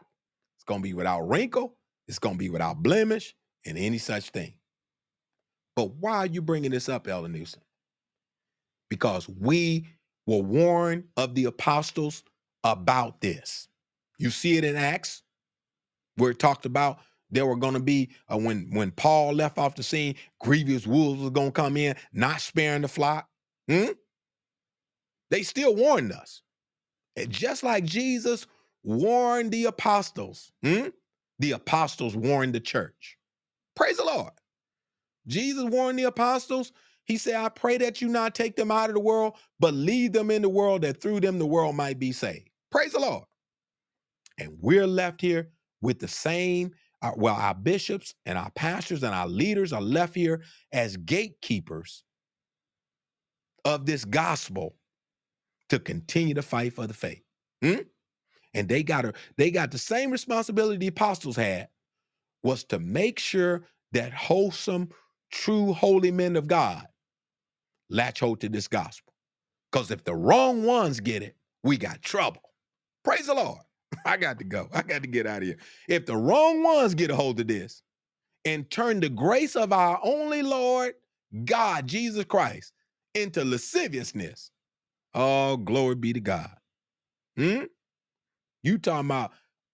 [0.55, 1.75] it's going to be without wrinkle,
[2.07, 4.53] it's going to be without blemish and any such thing.
[5.75, 7.61] But why are you bringing this up, Elder Newsom?
[8.89, 9.87] Because we
[10.27, 12.23] were warned of the apostles
[12.63, 13.67] about this.
[14.17, 15.23] You see it in Acts,
[16.17, 16.99] where it talked about
[17.31, 21.21] there were going to be uh, when when Paul left off the scene, grievous wolves
[21.21, 23.27] was going to come in, not sparing the flock.
[23.69, 23.91] Hmm?
[25.29, 26.41] They still warned us,
[27.15, 28.47] and just like Jesus
[28.89, 30.51] warned the apostles.
[30.63, 30.87] hmm?
[31.37, 33.17] The apostles warned the church.
[33.75, 34.33] Praise the Lord.
[35.27, 36.71] Jesus warned the apostles.
[37.05, 40.11] He said, I pray that you not take them out of the world, but leave
[40.11, 42.49] them in the world that through them the world might be saved.
[42.71, 43.23] Praise the Lord.
[44.39, 45.49] And we're left here
[45.81, 46.71] with the same,
[47.01, 52.03] uh, well, our bishops and our pastors and our leaders are left here as gatekeepers
[53.65, 54.75] of this gospel
[55.69, 57.21] to continue to fight for the faith.
[57.63, 57.81] Hmm?
[58.53, 61.69] And they got a, they got the same responsibility the apostles had
[62.43, 64.89] was to make sure that wholesome,
[65.31, 66.87] true, holy men of God
[67.89, 69.13] latch hold to this gospel.
[69.71, 72.41] Because if the wrong ones get it, we got trouble.
[73.03, 73.59] Praise the Lord.
[74.05, 74.69] I got to go.
[74.73, 75.57] I got to get out of here.
[75.87, 77.83] If the wrong ones get a hold of this
[78.45, 80.93] and turn the grace of our only Lord,
[81.45, 82.73] God, Jesus Christ,
[83.13, 84.51] into lasciviousness,
[85.13, 86.51] oh, glory be to God.
[87.37, 87.63] Hmm?
[88.63, 89.31] You talking about,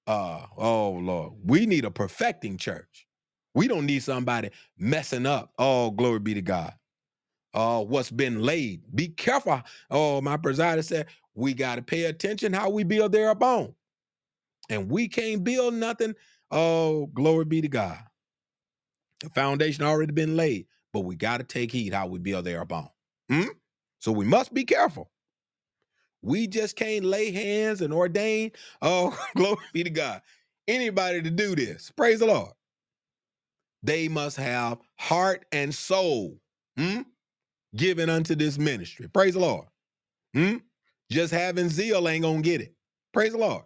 [0.08, 3.08] uh, oh, Lord, we need a perfecting church.
[3.54, 5.54] We don't need somebody messing up.
[5.58, 6.74] Oh, glory be to God.
[7.54, 8.82] Oh, what's been laid.
[8.94, 9.62] Be careful.
[9.90, 13.74] Oh, my presider said, we got to pay attention how we build thereupon
[14.70, 16.16] and we can't build nothing.
[16.52, 18.00] Oh, glory be to God.
[19.22, 22.90] The foundation already been laid, but we got to take heed how we build thereupon.
[23.30, 23.50] Hmm?
[24.00, 25.12] So we must be careful.
[26.26, 28.52] We just can't lay hands and ordain.
[28.82, 30.22] Oh, glory be to God.
[30.68, 32.52] Anybody to do this, praise the Lord.
[33.84, 36.40] They must have heart and soul
[36.78, 37.02] hmm,
[37.76, 39.08] given unto this ministry.
[39.08, 39.68] Praise the Lord.
[40.34, 40.58] Hmm?
[41.12, 42.74] Just having zeal ain't gonna get it.
[43.14, 43.64] Praise the Lord.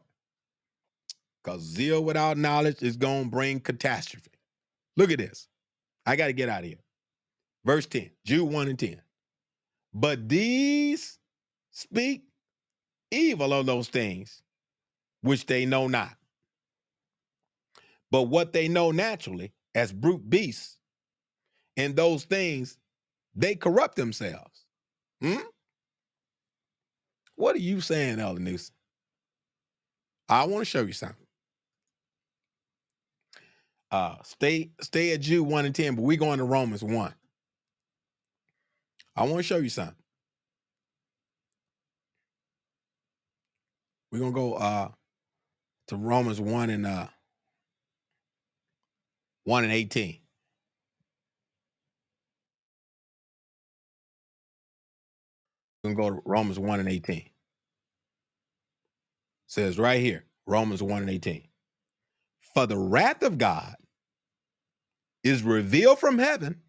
[1.44, 4.32] Because zeal without knowledge is going to bring catastrophe.
[4.98, 5.48] Look at this.
[6.06, 6.84] I got to get out of here.
[7.66, 9.02] Verse 10, Jude 1 and 10.
[9.94, 11.20] But these
[11.72, 12.24] speak
[13.12, 14.42] evil of those things
[15.22, 16.16] which they know not.
[18.12, 20.78] But what they know naturally as brute beasts,
[21.78, 22.78] and those things,
[23.36, 24.66] they corrupt themselves.
[25.22, 25.38] Hmm?
[27.36, 28.76] What are you saying, Elder Newsom?
[30.28, 31.16] I want to show you something.
[33.92, 37.14] Uh stay stay at Jude 1 and 10, but we're going to Romans 1.
[39.16, 39.96] I want to show you something.
[44.12, 44.90] We're gonna go uh
[45.90, 47.08] to Romans 1 and uh
[49.46, 50.20] 1 and 18.
[55.84, 57.24] We're gonna go to Romans 1 and 18.
[59.48, 61.44] says right here, Romans 1 and 18.
[62.54, 63.76] For the wrath of God
[65.24, 66.62] is revealed from heaven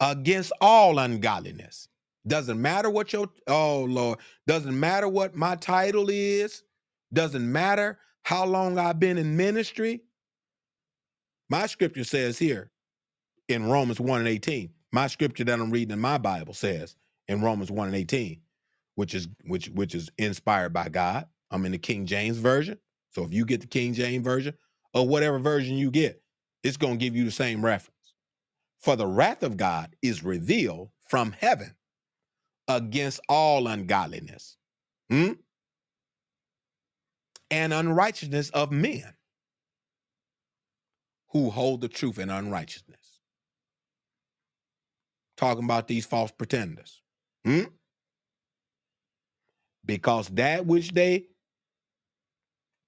[0.00, 1.88] against all ungodliness.
[2.26, 6.62] Doesn't matter what your oh Lord, doesn't matter what my title is,
[7.12, 10.02] doesn't matter how long I've been in ministry.
[11.48, 12.72] My scripture says here
[13.48, 16.96] in Romans 1 and 18, my scripture that I'm reading in my Bible says
[17.28, 18.40] in Romans 1 and 18,
[18.96, 21.26] which is which which is inspired by God.
[21.52, 22.78] I'm in the King James version.
[23.12, 24.54] So if you get the King James version
[24.92, 26.20] or whatever version you get,
[26.64, 27.92] it's going to give you the same reference.
[28.80, 31.76] For the wrath of God is revealed from heaven
[32.68, 34.56] against all ungodliness
[35.10, 35.32] hmm,
[37.50, 39.14] and unrighteousness of men
[41.30, 43.20] who hold the truth in unrighteousness.
[45.36, 47.02] Talking about these false pretenders.
[47.44, 47.64] hmm,
[49.84, 51.26] Because that which they,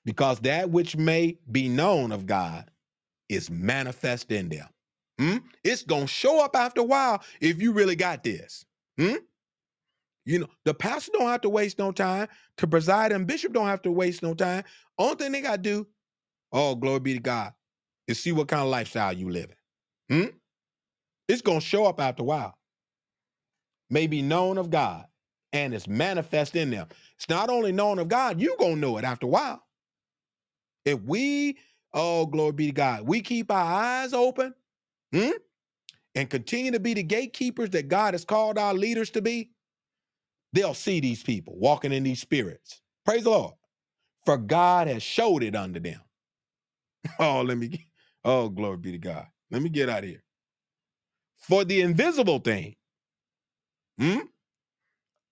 [0.05, 2.71] because that which may be known of God
[3.29, 4.69] is manifest in them.
[5.19, 5.39] Hmm?
[5.65, 8.65] It's gonna show up after a while if you really got this.
[8.99, 9.17] Hmm?
[10.29, 13.67] You know, the pastor don't have to waste no time to preside, and bishop don't
[13.67, 14.63] have to waste no time.
[14.99, 15.87] Only thing they gotta do,
[16.53, 17.55] oh, glory be to God,
[18.07, 19.57] is see what kind of lifestyle you living.
[20.11, 20.27] Hmm?
[21.29, 22.59] It's gonna show up after a while.
[23.89, 25.07] May be known of God,
[25.55, 26.89] and it's manifest in them.
[27.17, 29.63] It's not only known of God, you gonna know it after a while.
[30.85, 31.57] If we,
[31.95, 34.55] oh, glory be to God, we keep our eyes open,
[35.11, 35.31] hmm?
[36.15, 39.53] and continue to be the gatekeepers that God has called our leaders to be,
[40.53, 42.81] they'll see these people walking in these spirits.
[43.05, 43.55] Praise the Lord.
[44.27, 46.01] For God has showed it unto them.
[47.19, 47.81] Oh, let me, get-
[48.25, 49.27] oh, glory be to God.
[49.51, 50.23] Let me get out of here.
[51.39, 52.77] For the invisible thing
[53.99, 54.19] hmm,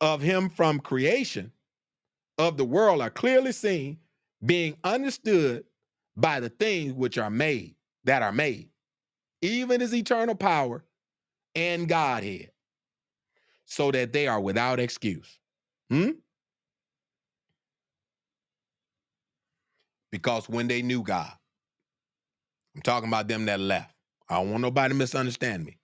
[0.00, 1.52] of him from creation
[2.38, 3.98] of the world are clearly seen,
[4.44, 5.64] being understood
[6.16, 8.70] by the things which are made, that are made,
[9.42, 10.84] even his eternal power
[11.54, 12.50] and Godhead,
[13.66, 15.38] so that they are without excuse.
[15.90, 16.12] Hmm?
[20.10, 21.32] Because when they knew God,
[22.74, 23.92] I'm talking about them that left.
[24.28, 25.78] I don't want nobody to misunderstand me.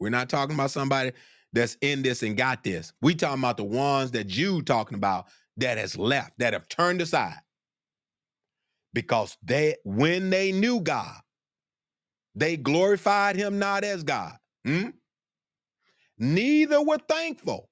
[0.00, 1.12] We're not talking about somebody
[1.52, 2.92] that's in this and got this.
[3.00, 5.26] We talking about the ones that you talking about
[5.58, 7.38] that has left, that have turned aside.
[8.92, 11.16] Because they when they knew God,
[12.34, 14.34] they glorified him not as God.
[14.64, 14.88] Hmm?
[16.18, 17.68] Neither were thankful.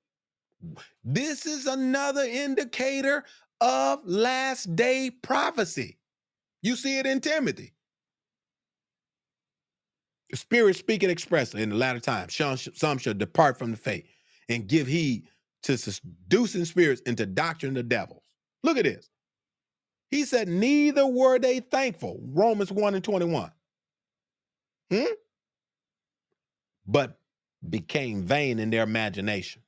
[1.04, 3.24] This is another indicator
[3.60, 5.98] of last day prophecy.
[6.62, 7.72] You see it in Timothy.
[10.30, 12.00] The Spirit speaking expressly in the latter.
[12.30, 14.06] Some, some shall depart from the faith
[14.48, 15.28] and give heed
[15.62, 18.22] to seducing spirits into doctrine of devils.
[18.62, 19.10] Look at this.
[20.10, 22.20] He said, Neither were they thankful.
[22.22, 23.50] Romans 1 and 21.
[24.90, 25.04] Hmm?
[26.86, 27.18] But
[27.70, 29.62] became vain in their imagination,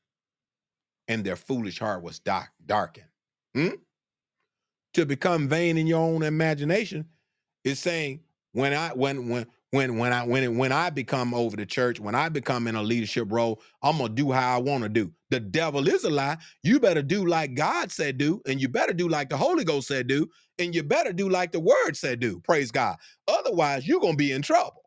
[1.08, 3.06] and their foolish heart was dark, darkened.
[3.54, 3.76] Hmm?
[4.94, 7.06] To become vain in your own imagination
[7.64, 8.20] is saying
[8.52, 12.14] when I when when when when I when when I become over the church, when
[12.14, 15.12] I become in a leadership role, I'm gonna do how I want to do.
[15.30, 16.38] The devil is a lie.
[16.62, 19.88] You better do like God said do, and you better do like the Holy Ghost
[19.88, 20.28] said do,
[20.58, 22.40] and you better do like the Word said do.
[22.40, 22.96] Praise God.
[23.28, 24.82] Otherwise, you're gonna be in trouble.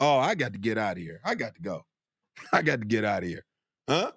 [0.00, 1.20] Oh, I got to get out of here.
[1.24, 1.84] I got to go.
[2.52, 3.44] I got to get out of here.
[3.88, 4.12] Huh?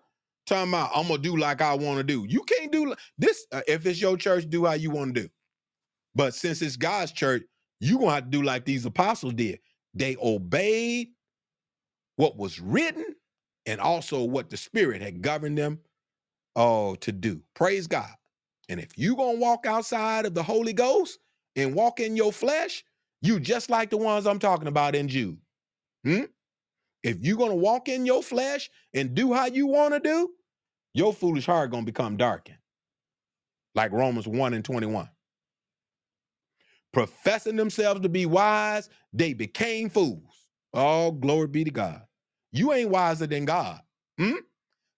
[0.45, 2.25] Talking about I'm gonna do like I want to do.
[2.29, 3.47] You can't do this.
[3.51, 5.29] Uh, if it's your church, do how you want to do.
[6.13, 7.43] But since it's God's church,
[7.79, 9.59] you gonna have to do like these apostles did.
[9.93, 11.09] They obeyed
[12.17, 13.05] what was written
[13.65, 15.79] and also what the Spirit had governed them
[16.55, 17.41] oh to do.
[17.55, 18.11] Praise God.
[18.69, 21.19] And if you gonna walk outside of the Holy Ghost
[21.55, 22.83] and walk in your flesh,
[23.21, 25.37] you just like the ones I'm talking about in Jude.
[26.03, 26.23] Hmm?
[27.05, 30.31] If you're gonna walk in your flesh and do how you want to do,
[30.95, 32.57] your foolish heart gonna become darkened,
[33.75, 35.07] like Romans 1 and 21.
[36.91, 40.47] Professing themselves to be wise, they became fools.
[40.73, 42.01] Oh, glory be to God.
[42.51, 43.81] You ain't wiser than God.
[44.17, 44.37] Hmm?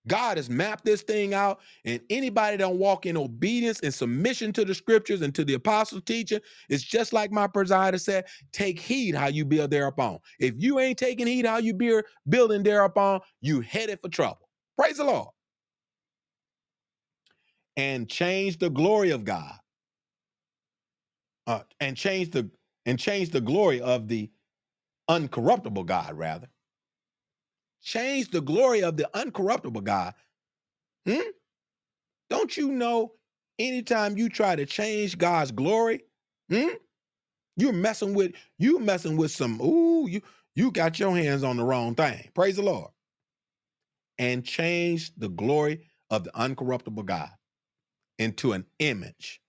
[0.08, 4.54] God has mapped this thing out, and anybody that don't walk in obedience and submission
[4.54, 6.40] to the scriptures and to the apostles' teaching,
[6.70, 10.20] it's just like my presider said: take heed how you build thereupon.
[10.40, 14.50] If you ain't taking heed how you build building thereupon, you headed for trouble.
[14.78, 15.30] Praise the Lord.
[17.76, 19.54] And change the glory of God.
[21.46, 22.50] Uh, and change the
[22.86, 24.30] and change the glory of the
[25.10, 26.48] uncorruptible God, rather.
[27.82, 30.14] Change the glory of the uncorruptible God.
[31.06, 31.30] Hmm?
[32.30, 33.14] Don't you know
[33.60, 36.02] anytime you try to change God's glory,
[36.50, 36.70] hmm?
[37.56, 40.22] You're messing with you messing with some ooh, you
[40.56, 42.30] you got your hands on the wrong thing.
[42.36, 42.92] Praise the Lord.
[44.20, 47.30] And change the glory of the uncorruptible God
[48.20, 49.42] into an image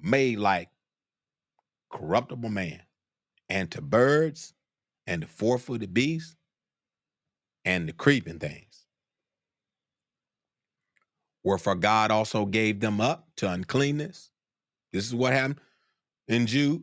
[0.00, 0.68] made like
[1.90, 2.80] corruptible man
[3.48, 4.54] and to birds
[5.06, 6.36] and the four-footed beasts
[7.68, 8.86] and the creeping things.
[11.44, 14.30] Wherefore God also gave them up to uncleanness.
[14.90, 15.60] This is what happened
[16.28, 16.82] in Jude.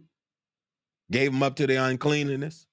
[1.12, 2.68] Gave them up to their uncleanness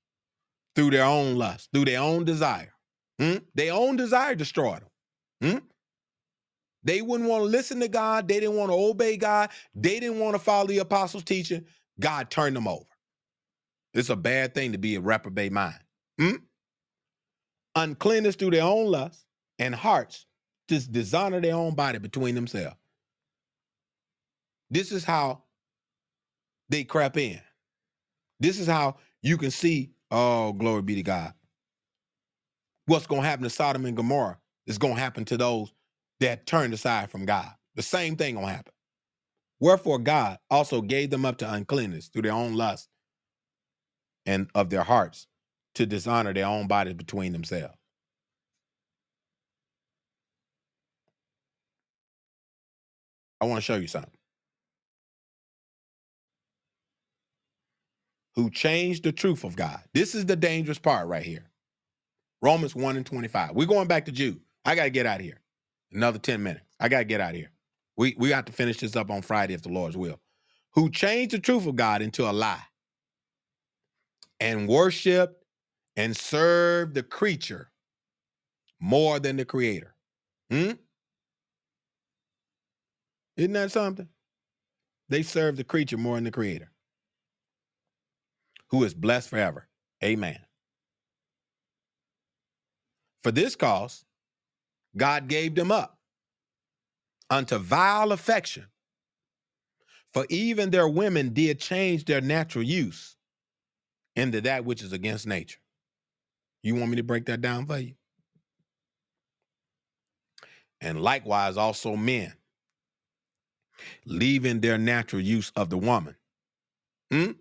[0.76, 2.74] through their own lust, through their own desire.
[3.18, 3.36] Hmm?
[3.54, 4.82] Their own desire destroyed
[5.40, 5.52] them.
[5.52, 5.66] Hmm?
[6.84, 8.28] They wouldn't want to listen to God.
[8.28, 9.50] They didn't want to obey God.
[9.74, 11.64] They didn't want to follow the apostles' teaching.
[11.98, 12.84] God turned them over.
[13.94, 15.80] It's a bad thing to be a reprobate mind.
[16.20, 16.36] Hmm?
[17.76, 19.24] Uncleanness through their own lusts
[19.58, 20.26] and hearts
[20.68, 22.76] to dishonor their own body between themselves.
[24.70, 25.44] This is how
[26.70, 27.40] they crap in.
[28.40, 31.32] This is how you can see, oh, glory be to God.
[32.86, 35.72] What's going to happen to Sodom and Gomorrah is going to happen to those
[36.20, 37.50] that turned aside from God.
[37.76, 38.72] The same thing going to happen.
[39.60, 42.88] Wherefore God also gave them up to uncleanness through their own lust
[44.26, 45.26] and of their hearts
[45.74, 47.74] to dishonor their own bodies between themselves.
[53.40, 54.10] I want to show you something.
[58.36, 59.80] Who changed the truth of God.
[59.92, 61.44] This is the dangerous part right here.
[62.40, 63.52] Romans 1 and 25.
[63.54, 64.40] We're going back to Jude.
[64.64, 65.40] I got to get out of here.
[65.92, 66.64] Another 10 minutes.
[66.80, 67.50] I got to get out of here.
[67.96, 70.20] We, we got to finish this up on Friday if the Lord's will.
[70.74, 72.62] Who changed the truth of God into a lie
[74.40, 75.41] and worshiped
[75.96, 77.70] and serve the creature
[78.80, 79.94] more than the creator.
[80.50, 80.72] Hmm?
[83.36, 84.08] Isn't that something?
[85.08, 86.70] They serve the creature more than the creator,
[88.68, 89.68] who is blessed forever.
[90.02, 90.38] Amen.
[93.22, 94.04] For this cause,
[94.96, 95.98] God gave them up
[97.30, 98.66] unto vile affection.
[100.12, 103.16] For even their women did change their natural use
[104.16, 105.61] into that which is against nature.
[106.62, 107.94] You want me to break that down for you?
[110.80, 112.32] And likewise, also men,
[114.04, 116.16] leaving their natural use of the woman.
[117.10, 117.32] Hmm?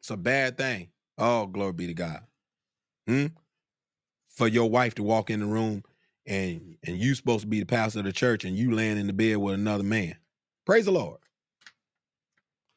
[0.00, 0.88] It's a bad thing.
[1.18, 2.20] Oh, glory be to God.
[3.06, 3.26] Hmm?
[4.28, 5.82] For your wife to walk in the room
[6.26, 9.06] and and you supposed to be the pastor of the church and you laying in
[9.06, 10.16] the bed with another man.
[10.66, 11.18] Praise the Lord.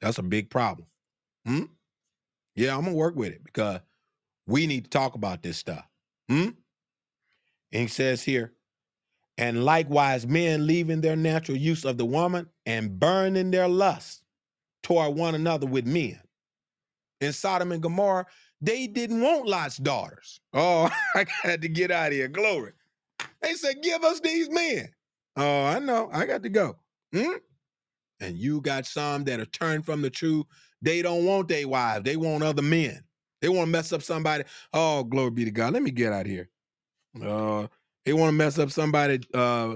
[0.02, 0.88] That's a big problem.
[1.46, 1.64] Hmm?
[2.56, 3.82] Yeah, I'm gonna work with it because
[4.50, 5.86] we need to talk about this stuff.
[6.28, 6.50] Hmm?
[7.72, 8.54] And he says here,
[9.38, 14.24] and likewise men leaving their natural use of the woman and burning their lust
[14.84, 16.20] toward one another with men.
[17.22, 18.26] In Sodom and Gomorrah,
[18.60, 20.42] they didn't want Lot's daughters.
[20.54, 22.28] Oh, I got to get out of here.
[22.28, 22.74] Glory.
[23.42, 24.90] They said, give us these men.
[25.38, 26.10] Oh, I know.
[26.12, 26.76] I got to go.
[27.14, 27.38] Hmm?
[28.20, 30.46] And you got some that are turned from the truth.
[30.82, 32.04] They don't want their wives.
[32.04, 33.04] They want other men.
[33.42, 34.44] They want to mess up somebody.
[34.74, 35.74] Oh, glory be to God.
[35.74, 36.50] Let me get out here.
[37.22, 37.68] Uh,
[38.06, 39.76] they want to mess up somebody, uh,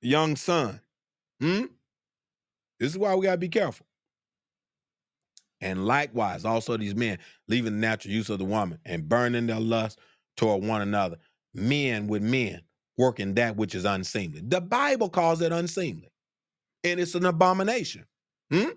[0.00, 0.80] young son.
[1.40, 1.64] Hmm?
[2.78, 3.86] This is why we gotta be careful.
[5.60, 7.18] And likewise, also these men
[7.48, 9.98] leaving the natural use of the woman and burning their lust
[10.36, 11.16] toward one another.
[11.54, 12.60] Men with men
[12.98, 14.42] working that which is unseemly.
[14.44, 16.10] The Bible calls it unseemly,
[16.82, 18.04] and it's an abomination.
[18.52, 18.70] Hmm?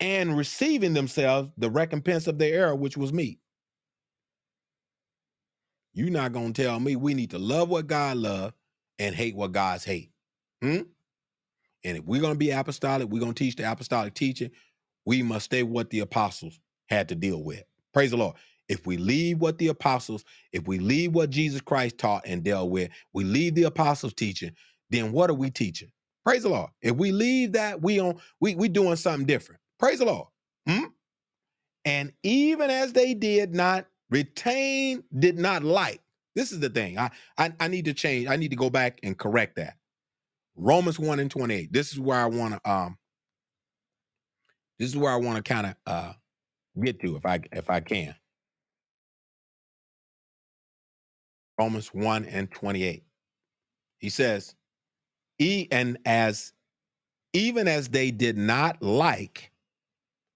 [0.00, 3.40] And receiving themselves the recompense of their error, which was meat.
[5.94, 8.54] You're not gonna tell me we need to love what God loves
[8.98, 10.12] and hate what God's hate.
[10.62, 10.80] Hmm?
[11.84, 14.50] And if we're gonna be apostolic, we're gonna teach the apostolic teaching,
[15.04, 17.64] we must stay what the apostles had to deal with.
[17.92, 18.36] Praise the Lord.
[18.68, 22.70] If we leave what the apostles, if we leave what Jesus Christ taught and dealt
[22.70, 24.52] with, we leave the apostles teaching,
[24.90, 25.90] then what are we teaching?
[26.24, 26.70] Praise the Lord.
[26.82, 29.60] If we leave that, we on we we doing something different.
[29.80, 30.28] Praise the Lord.
[30.68, 30.86] Hmm?
[31.84, 36.02] And even as they did not retain, did not like.
[36.36, 36.98] This is the thing.
[36.98, 38.28] I, I I need to change.
[38.28, 39.76] I need to go back and correct that.
[40.56, 41.72] Romans 1 and 28.
[41.72, 42.98] This is where I want to um
[44.78, 46.12] this is where I want to kind of uh
[46.82, 48.14] get to if I if I can.
[51.58, 53.04] Romans 1 and 28.
[53.98, 54.54] He says,
[55.38, 56.52] E and as
[57.32, 59.49] even as they did not like,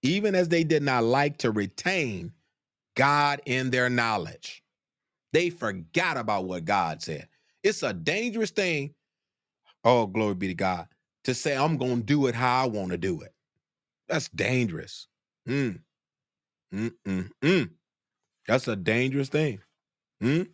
[0.04, 2.34] even as they did not like to retain
[2.96, 4.62] God in their knowledge,
[5.32, 7.28] they forgot about what God said.
[7.64, 8.94] It's a dangerous thing.
[9.84, 10.88] Oh, glory be to God.
[11.24, 13.34] To say, I'm going to do it how I want to do it.
[14.08, 15.08] That's dangerous.
[15.48, 15.80] Mm,
[16.74, 17.70] mm, mm, mm.
[18.48, 19.60] That's a dangerous thing.
[20.22, 20.48] Mm?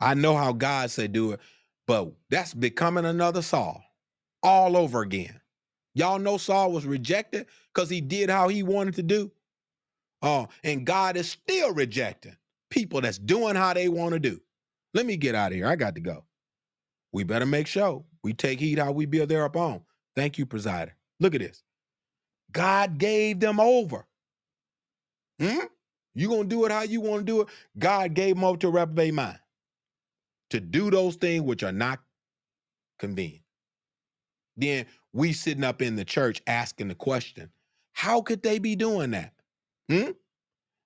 [0.00, 1.40] I know how God said do it,
[1.86, 3.84] but that's becoming another Saul
[4.42, 5.41] all over again.
[5.94, 9.30] Y'all know Saul was rejected because he did how he wanted to do.
[10.22, 12.36] Oh, and God is still rejecting
[12.70, 14.40] people that's doing how they want to do.
[14.94, 15.66] Let me get out of here.
[15.66, 16.24] I got to go.
[17.12, 19.82] We better make sure we take heed how we build thereupon.
[20.16, 20.92] Thank you, presider.
[21.20, 21.62] Look at this.
[22.52, 24.06] God gave them over.
[25.40, 25.66] Hmm?
[26.14, 27.48] You gonna do it how you want to do it?
[27.78, 29.38] God gave them over to a reprobate mind
[30.50, 32.00] to do those things which are not
[32.98, 33.44] convenient.
[34.56, 37.50] Then we sitting up in the church asking the question,
[37.92, 39.32] how could they be doing that?
[39.90, 40.10] Hmm?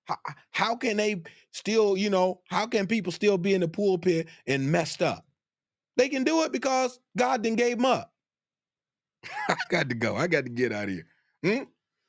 [0.05, 0.17] How,
[0.51, 1.21] how can they
[1.51, 5.25] still, you know, how can people still be in the pulpit and messed up?
[5.95, 8.13] They can do it because God then gave them up.
[9.49, 10.15] I got to go.
[10.15, 11.07] I got to get out of here.
[11.43, 11.63] Hmm?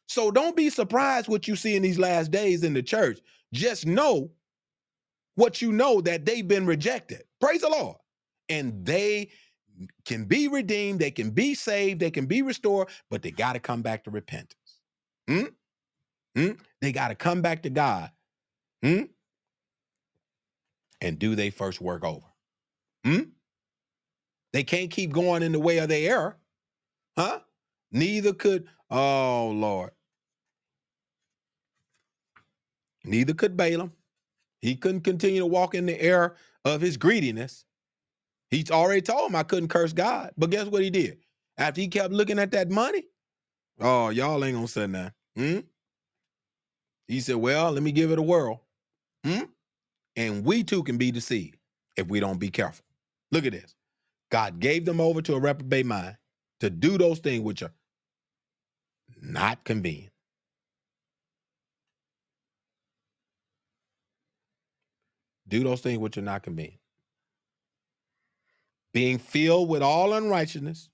[0.07, 3.21] So don't be surprised what you see in these last days in the church.
[3.53, 4.31] Just know
[5.35, 7.23] what you know that they've been rejected.
[7.41, 7.97] Praise the Lord.
[8.49, 9.31] And they
[10.05, 13.61] can be redeemed, they can be saved, they can be restored, but they got to
[13.61, 14.81] come back to repentance.
[15.29, 15.45] Hmm?
[16.37, 16.53] Hmm?
[16.81, 18.11] They got to come back to God.
[18.83, 19.03] Hmm?
[21.01, 22.27] And do they first work over?
[24.53, 26.37] They can't keep going in the way of their error.
[27.17, 27.41] Huh?
[27.93, 29.91] Neither could, oh Lord.
[33.05, 33.93] Neither could Balaam.
[34.61, 37.65] He couldn't continue to walk in the error of his greediness.
[38.51, 40.33] He's already told him I couldn't curse God.
[40.37, 41.19] But guess what he did?
[41.57, 43.05] After he kept looking at that money,
[43.81, 45.13] oh, y'all ain't gonna say nothing.
[45.37, 45.59] Hmm?
[47.09, 48.63] He said, Well, let me give it a whirl.
[49.25, 49.45] Hmm?
[50.17, 51.59] And we too can be deceived
[51.97, 52.85] if we don't be careful.
[53.33, 53.75] Look at this.
[54.31, 56.17] God gave them over to a reprobate mind
[56.61, 57.73] to do those things which are
[59.21, 60.13] not convenient.
[65.49, 66.78] Do those things which are not convenient.
[68.93, 70.89] Being filled with all unrighteousness.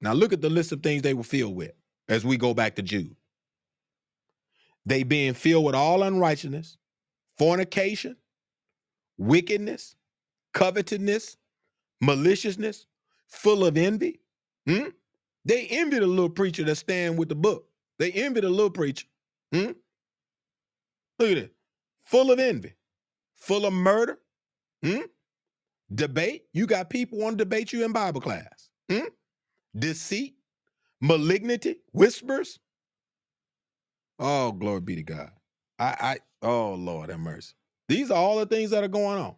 [0.00, 1.72] Now look at the list of things they were filled with
[2.08, 3.14] as we go back to Jude.
[4.84, 6.76] They being filled with all unrighteousness,
[7.38, 8.16] fornication,
[9.16, 9.94] wickedness,
[10.52, 11.36] covetousness,
[12.00, 12.86] maliciousness,
[13.28, 14.20] full of envy.
[14.66, 14.88] Hmm?
[15.44, 17.68] They envy the little preacher that stand with the book.
[17.98, 19.06] They envy the little preacher.
[19.52, 19.72] Hmm?
[21.18, 21.54] Look at it.
[22.04, 22.74] Full of envy,
[23.36, 24.18] full of murder.
[24.82, 25.02] Hmm?
[25.94, 26.44] Debate.
[26.52, 28.70] You got people want to debate you in Bible class.
[28.90, 29.06] Hmm?
[29.78, 30.36] Deceit,
[31.00, 32.60] malignity, whispers.
[34.18, 35.30] Oh, glory be to God.
[35.78, 37.54] I, I, oh Lord have mercy.
[37.88, 39.36] These are all the things that are going on.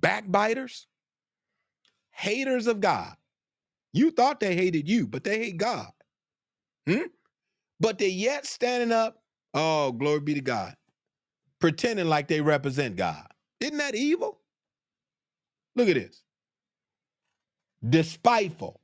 [0.00, 0.86] Backbiters,
[2.12, 3.14] haters of God.
[3.92, 5.90] You thought they hated you, but they hate God.
[6.88, 7.06] Hmm?
[7.80, 9.22] But they yet standing up.
[9.54, 10.74] Oh, glory be to God.
[11.60, 13.26] Pretending like they represent God.
[13.60, 14.40] Isn't that evil?
[15.74, 16.22] Look at this.
[17.88, 18.80] Despiteful.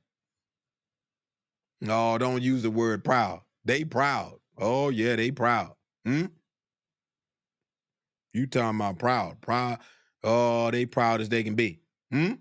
[1.81, 3.41] No, don't use the word proud.
[3.63, 4.39] They proud.
[4.57, 5.73] Oh, yeah, they proud.
[6.05, 6.25] Hmm?
[8.33, 9.39] You talking about proud.
[9.41, 9.79] Proud.
[10.23, 11.79] Oh, they proud as they can be.
[12.11, 12.33] Hmm?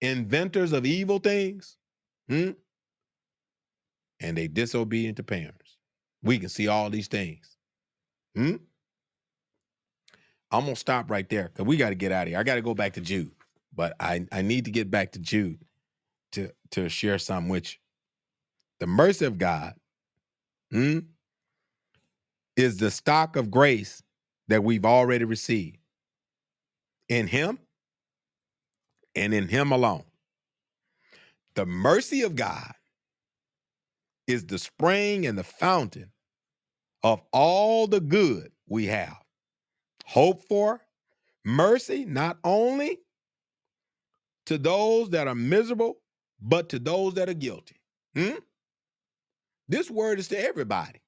[0.00, 1.76] Inventors of evil things.
[2.28, 2.50] Hmm?
[4.20, 5.76] And they disobedient to parents.
[6.22, 7.56] We can see all these things.
[8.34, 8.56] Hmm?
[10.50, 12.38] I'm gonna stop right there because we got to get out of here.
[12.38, 13.30] I got to go back to Jude,
[13.76, 15.60] but I I need to get back to Jude
[16.32, 17.78] to to share with you.
[18.80, 19.74] The mercy of God
[20.70, 21.00] hmm,
[22.56, 24.02] is the stock of grace
[24.48, 25.78] that we've already received
[27.08, 27.58] in Him
[29.14, 30.04] and in Him alone.
[31.54, 32.72] The mercy of God
[34.26, 36.10] is the spring and the fountain
[37.02, 39.16] of all the good we have.
[40.04, 40.80] Hope for
[41.44, 42.98] mercy, not only
[44.46, 45.98] to those that are miserable,
[46.40, 47.76] but to those that are guilty.
[48.14, 48.36] Hmm?
[49.68, 51.00] This word is to everybody.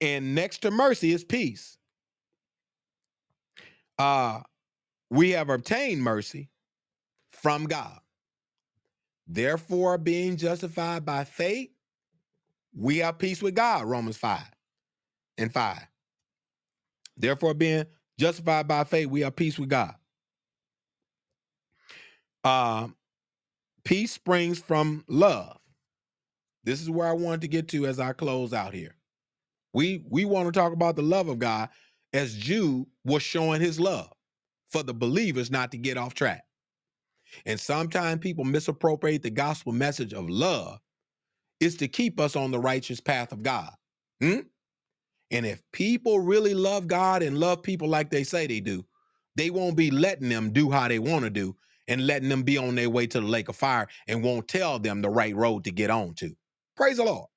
[0.00, 1.76] And next to mercy is peace.
[3.98, 4.40] Uh,
[5.10, 6.48] we have obtained mercy
[7.32, 7.98] from God.
[9.26, 11.70] Therefore, being justified by faith,
[12.74, 13.84] we have peace with God.
[13.84, 14.40] Romans 5
[15.38, 15.78] and 5.
[17.16, 17.84] Therefore, being
[18.18, 19.94] justified by faith, we have peace with God.
[22.44, 22.88] Uh,
[23.84, 25.58] peace springs from love.
[26.64, 28.94] This is where I wanted to get to as I close out here.
[29.72, 31.68] We we want to talk about the love of God
[32.12, 34.12] as Jude was showing his love
[34.70, 36.44] for the believers not to get off track.
[37.46, 40.80] And sometimes people misappropriate the gospel message of love
[41.60, 43.70] is to keep us on the righteous path of God.
[44.20, 44.40] Hmm?
[45.30, 48.84] And if people really love God and love people like they say they do,
[49.36, 51.56] they won't be letting them do how they want to do
[51.90, 54.80] and letting them be on their way to the lake of fire and won't tell
[54.80, 56.36] them the right road to get on to.
[56.76, 57.28] Praise the Lord.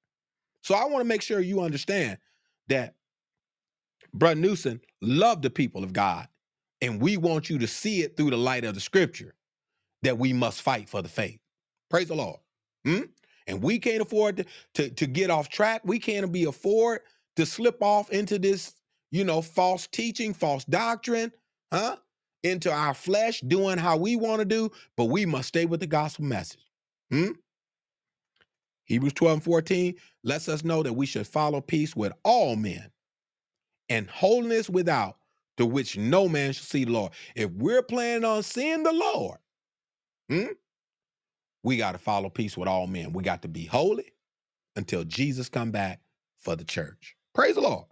[0.64, 2.20] So I want to make sure you understand
[2.70, 2.96] that
[4.14, 6.28] Brother Newsom loved the people of God.
[6.82, 9.36] And we want you to see it through the light of the scripture
[10.04, 11.40] that we must fight for the faith.
[11.92, 12.40] Praise the Lord.
[12.86, 13.04] Hmm?
[13.48, 15.82] And we can't afford to, to, to get off track.
[15.86, 17.02] We can't be afford
[17.38, 18.76] to slip off into this,
[19.12, 21.32] you know, false teaching, false doctrine,
[21.74, 21.98] huh?
[22.44, 25.88] Into our flesh, doing how we want to do, but we must stay with the
[25.88, 26.60] gospel message.
[27.12, 27.32] Hmm?
[28.86, 32.92] Hebrews 12 and 14 lets us know that we should follow peace with all men
[33.90, 35.18] and holiness without,
[35.58, 37.14] to which no man shall see the Lord.
[37.36, 39.38] If we're planning on seeing the Lord,
[40.30, 40.54] hmm,
[41.64, 43.14] we got to follow peace with all men.
[43.14, 44.14] We got to be holy
[44.76, 46.02] until Jesus come back
[46.40, 47.16] for the church.
[47.34, 47.86] Praise the Lord.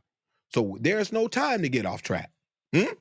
[0.54, 2.32] So there's no time to get off track.
[2.76, 2.94] Hmm?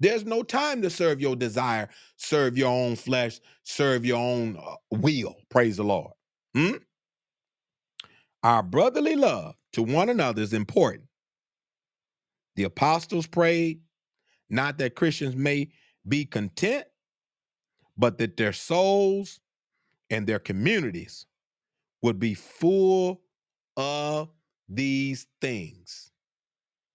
[0.00, 4.76] There's no time to serve your desire, serve your own flesh, serve your own uh,
[4.90, 5.36] will.
[5.50, 6.12] Praise the Lord.
[6.54, 6.76] Hmm?
[8.42, 11.08] Our brotherly love to one another is important.
[12.56, 13.80] The apostles prayed,
[14.50, 15.70] not that Christians may
[16.06, 16.84] be content,
[17.96, 19.40] but that their souls
[20.10, 21.26] and their communities
[22.02, 23.22] would be full
[23.76, 24.28] of
[24.68, 26.12] these things,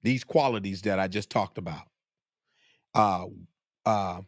[0.04, 1.88] these qualities that I just talked about.
[2.94, 3.26] Uh,
[3.86, 4.22] uh,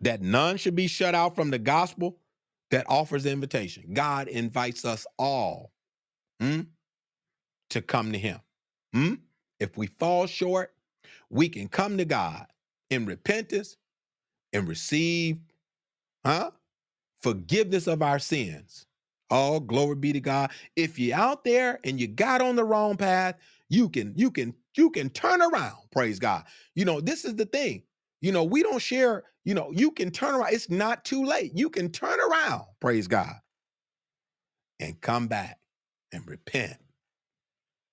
[0.00, 2.18] that none should be shut out from the gospel
[2.70, 3.84] that offers invitation.
[3.92, 5.72] God invites us all
[6.40, 6.62] hmm,
[7.70, 8.40] to come to Him.
[8.92, 9.14] Hmm?
[9.60, 10.74] If we fall short,
[11.30, 12.46] we can come to God
[12.90, 13.76] in repentance
[14.52, 15.38] and receive
[16.24, 16.50] huh?
[17.22, 18.86] forgiveness of our sins.
[19.30, 20.50] Oh, glory be to God.
[20.76, 23.36] If you're out there and you got on the wrong path,
[23.68, 25.76] you can you can you can turn around.
[25.92, 26.44] Praise God.
[26.74, 27.82] You know, this is the thing.
[28.20, 30.52] You know, we don't share, you know, you can turn around.
[30.52, 31.52] It's not too late.
[31.54, 32.64] You can turn around.
[32.80, 33.34] Praise God.
[34.80, 35.58] And come back
[36.12, 36.76] and repent.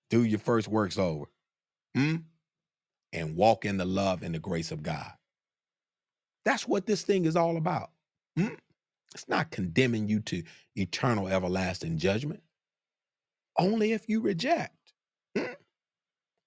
[0.09, 1.25] Do your first works over.
[1.95, 2.17] Hmm?
[3.13, 5.11] And walk in the love and the grace of God.
[6.45, 7.91] That's what this thing is all about.
[8.37, 8.55] Hmm?
[9.13, 10.43] It's not condemning you to
[10.75, 12.41] eternal, everlasting judgment.
[13.59, 14.75] Only if you reject.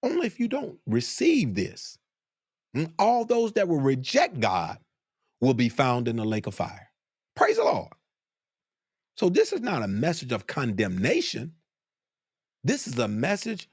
[0.05, 1.99] Only if you don't receive this.
[2.75, 2.85] Hmm?
[2.99, 4.79] All those that will reject God
[5.41, 6.89] will be found in the lake of fire.
[7.35, 7.93] Praise the Lord.
[9.17, 11.53] So, this is not a message of condemnation.
[12.63, 13.69] This is a message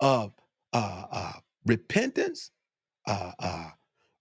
[0.00, 0.32] of
[0.72, 1.32] uh, uh,
[1.66, 2.50] repentance,
[3.08, 3.70] uh, uh,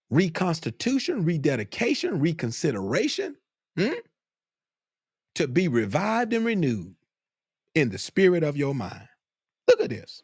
[0.10, 3.38] reconstitution, rededication, reconsideration,
[3.78, 3.94] hmm?
[5.36, 6.96] to be revived and renewed
[7.76, 9.08] in the spirit of your mind.
[9.68, 10.24] Look at this.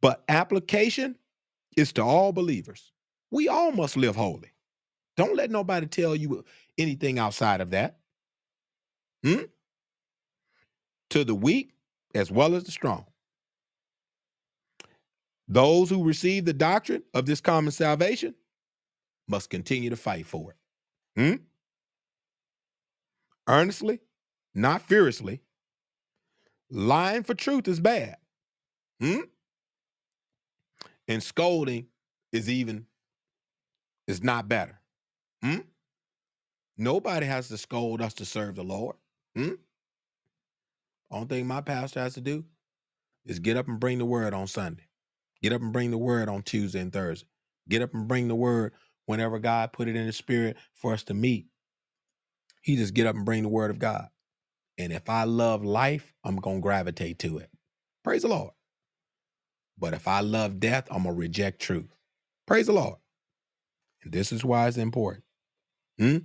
[0.00, 1.16] But application
[1.76, 2.92] is to all believers.
[3.30, 4.52] We all must live holy.
[5.16, 6.44] Don't let nobody tell you
[6.78, 7.98] anything outside of that.
[9.24, 9.44] Hmm?
[11.10, 11.72] To the weak
[12.14, 13.06] as well as the strong.
[15.48, 18.34] Those who receive the doctrine of this common salvation
[19.28, 21.20] must continue to fight for it.
[21.20, 21.42] Hmm?
[23.48, 24.00] Earnestly,
[24.54, 25.40] not furiously.
[26.68, 28.16] Lying for truth is bad.
[29.00, 29.20] Hmm?
[31.08, 31.86] And scolding
[32.32, 32.86] is even
[34.06, 34.80] is not better.
[35.42, 35.60] Hmm?
[36.76, 38.96] Nobody has to scold us to serve the Lord.
[39.34, 39.54] Hmm?
[41.10, 42.44] Only thing my pastor has to do
[43.24, 44.84] is get up and bring the word on Sunday.
[45.42, 47.28] Get up and bring the word on Tuesday and Thursday.
[47.68, 48.72] Get up and bring the word
[49.06, 51.46] whenever God put it in the spirit for us to meet.
[52.62, 54.08] He just get up and bring the word of God.
[54.78, 57.50] And if I love life, I'm going to gravitate to it.
[58.04, 58.52] Praise the Lord.
[59.78, 61.94] But if I love death, I'm going to reject truth.
[62.46, 62.96] Praise the Lord.
[64.02, 65.24] And this is why it's important.
[65.98, 66.18] Hmm?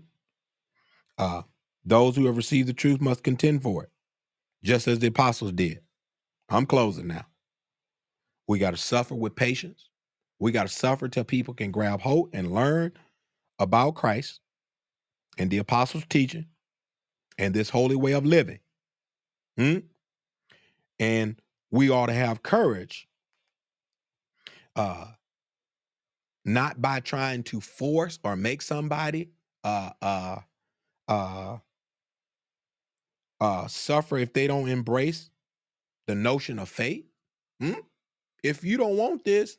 [1.18, 1.42] Uh,
[1.84, 3.90] those who have received the truth must contend for it,
[4.64, 5.80] just as the apostles did.
[6.50, 7.26] I'm closing now.
[8.48, 9.90] We got to suffer with patience.
[10.40, 12.94] We got to suffer till people can grab hold and learn
[13.60, 14.40] about Christ
[15.38, 16.46] and the apostles' teaching
[17.38, 18.60] and this holy way of living.
[19.58, 19.78] Hmm?
[21.00, 21.42] And
[21.72, 23.08] we ought to have courage,
[24.76, 25.08] uh,
[26.46, 29.30] not by trying to force or make somebody
[29.64, 30.40] uh, uh,
[31.08, 31.58] uh,
[33.40, 35.30] uh, suffer if they don't embrace
[36.08, 37.06] the notion of faith.
[37.60, 37.74] Hmm?
[38.44, 39.58] If you don't want this,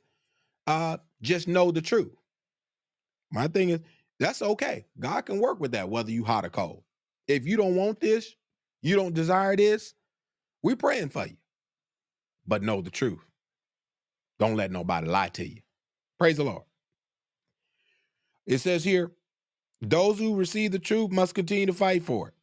[0.67, 2.15] uh, just know the truth.
[3.31, 3.81] My thing is,
[4.19, 4.87] that's okay.
[4.99, 6.83] God can work with that, whether you hot or cold.
[7.29, 8.35] If you don't want this,
[8.83, 9.95] you don't desire this,
[10.63, 11.37] we're praying for you.
[12.47, 13.21] But know the truth.
[14.43, 15.61] Don't let nobody lie to you.
[16.19, 16.65] Praise the Lord.
[18.45, 19.13] It says here,
[19.81, 22.35] those who receive the truth must continue to fight for it.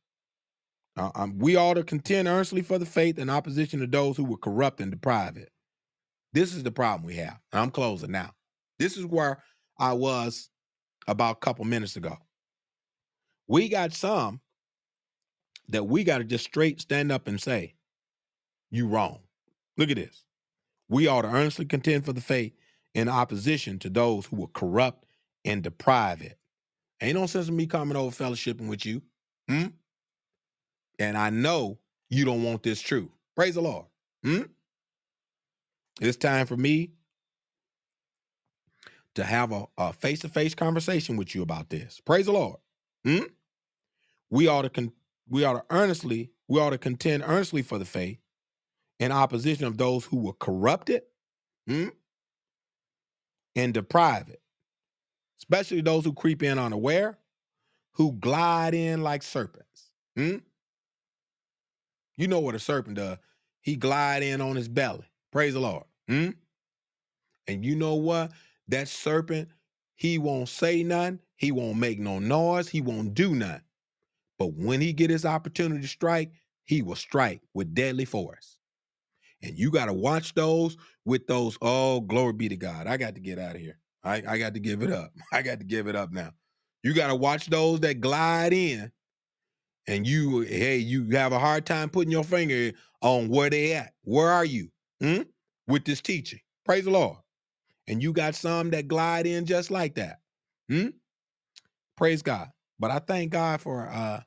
[0.95, 4.23] Uh, um, we ought to contend earnestly for the faith in opposition to those who
[4.23, 5.51] would corrupt and deprive it.
[6.31, 7.37] This is the problem we have.
[7.51, 8.31] I'm closing now.
[8.77, 9.43] This is where
[9.77, 10.49] I was
[11.05, 12.15] about a couple minutes ago.
[13.49, 14.39] We got some
[15.67, 17.73] that we got to just straight stand up and say,
[18.71, 19.19] you wrong.
[19.75, 20.23] Look at this.
[20.89, 22.53] We ought to earnestly contend for the faith
[22.95, 25.05] in opposition to those who will corrupt
[25.45, 26.37] and deprive it.
[27.01, 29.01] Ain't no sense in me coming over fellowshipping with you.
[29.47, 29.67] Hmm?
[30.99, 31.77] And I know
[32.09, 33.09] you don't want this truth.
[33.35, 33.85] Praise the Lord.
[34.23, 34.43] Hmm?
[36.01, 36.91] It's time for me
[39.15, 42.01] to have a face to face conversation with you about this.
[42.05, 42.57] Praise the Lord.
[43.05, 43.23] Hmm?
[44.29, 44.93] We ought to con-
[45.29, 48.17] we ought to earnestly we ought to contend earnestly for the faith
[48.99, 51.07] in opposition of those who will corrupt it
[51.67, 51.87] hmm,
[53.55, 54.41] and deprive it,
[55.39, 57.17] especially those who creep in unaware,
[57.93, 59.91] who glide in like serpents.
[60.15, 60.37] Hmm?
[62.17, 63.17] You know what a serpent does.
[63.61, 65.05] He glide in on his belly.
[65.31, 65.85] Praise the Lord.
[66.07, 66.29] Hmm?
[67.47, 68.31] And you know what?
[68.67, 69.49] That serpent,
[69.95, 71.19] he won't say nothing.
[71.37, 72.69] He won't make no noise.
[72.69, 73.61] He won't do nothing.
[74.37, 76.31] But when he get his opportunity to strike,
[76.65, 78.58] he will strike with deadly force.
[79.41, 82.87] And you got to watch those with those, oh, glory be to God.
[82.87, 83.79] I got to get out of here.
[84.03, 85.11] I, I got to give it up.
[85.33, 86.31] I got to give it up now.
[86.83, 88.91] You got to watch those that glide in
[89.87, 92.71] and you, hey, you have a hard time putting your finger
[93.01, 93.93] on where they at.
[94.03, 94.69] Where are you
[95.01, 95.21] hmm?
[95.67, 96.39] with this teaching?
[96.65, 97.17] Praise the Lord.
[97.87, 100.19] And you got some that glide in just like that.
[100.69, 100.89] Hmm?
[101.97, 102.49] Praise God.
[102.79, 104.21] But I thank God for uh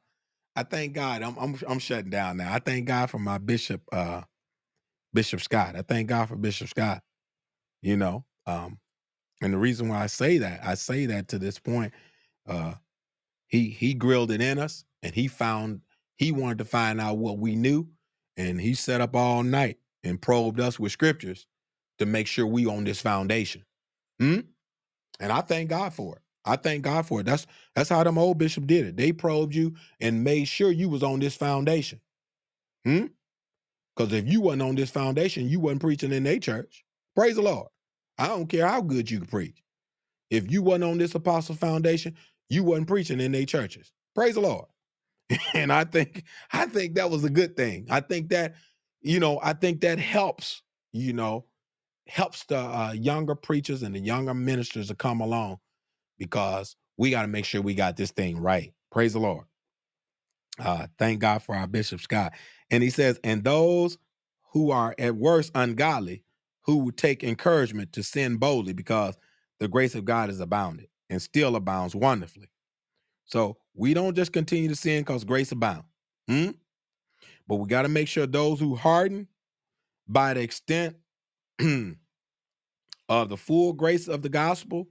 [0.54, 1.22] I thank God.
[1.22, 2.52] I'm I'm I'm shutting down now.
[2.52, 4.22] I thank God for my bishop uh
[5.14, 5.76] Bishop Scott.
[5.76, 7.02] I thank God for Bishop Scott.
[7.82, 8.78] You know, um,
[9.42, 11.92] and the reason why I say that, I say that to this point,
[12.48, 12.74] uh,
[13.48, 15.80] he he grilled it in us, and he found
[16.16, 17.88] he wanted to find out what we knew,
[18.36, 21.46] and he set up all night and probed us with scriptures
[21.98, 23.64] to make sure we on this foundation.
[24.20, 24.40] Hmm?
[25.20, 26.22] And I thank God for it.
[26.44, 27.26] I thank God for it.
[27.26, 28.96] That's that's how them old bishop did it.
[28.96, 32.00] They probed you and made sure you was on this foundation.
[32.84, 33.06] Hmm?
[33.96, 36.84] Because if you wasn't on this foundation, you wasn't preaching in their church.
[37.16, 37.68] Praise the Lord.
[38.18, 39.62] I don't care how good you can preach.
[40.30, 42.16] If you wasn't on this apostle foundation,
[42.50, 43.92] you wasn't preaching in their churches.
[44.14, 44.66] Praise the Lord.
[45.54, 47.86] and I think I think that was a good thing.
[47.90, 48.54] I think that,
[49.02, 50.62] you know, I think that helps,
[50.92, 51.46] you know,
[52.08, 55.58] helps the uh, younger preachers and the younger ministers to come along
[56.18, 58.72] because we got to make sure we got this thing right.
[58.92, 59.44] Praise the Lord.
[60.58, 62.32] Uh, thank God for our Bishop Scott.
[62.72, 63.98] And he says, and those
[64.52, 66.24] who are at worst ungodly,
[66.62, 69.16] who would take encouragement to sin boldly because
[69.60, 72.48] the grace of God is abounded and still abounds wonderfully.
[73.26, 75.86] So we don't just continue to sin because grace abounds.
[76.28, 76.50] Hmm?
[77.46, 79.28] But we got to make sure those who harden
[80.08, 80.96] by the extent
[83.08, 84.88] of the full grace of the gospel,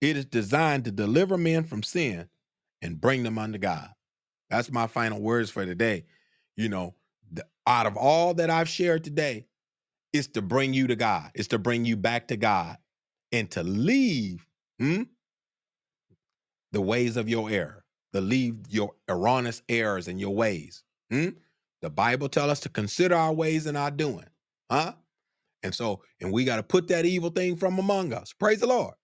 [0.00, 2.28] it is designed to deliver men from sin
[2.82, 3.90] and bring them unto God.
[4.50, 6.04] That's my final words for today.
[6.56, 6.94] You know,
[7.30, 9.46] the, out of all that I've shared today,
[10.12, 11.30] is to bring you to God.
[11.34, 12.78] It's to bring you back to God
[13.32, 14.46] and to leave
[14.78, 15.02] hmm,
[16.72, 20.82] the ways of your error, to leave your erroneous errors and your ways.
[21.10, 21.30] Hmm?
[21.82, 24.26] The Bible tells us to consider our ways and our doing.
[24.70, 24.92] Huh?
[25.62, 28.32] And so, and we got to put that evil thing from among us.
[28.32, 28.94] Praise the Lord.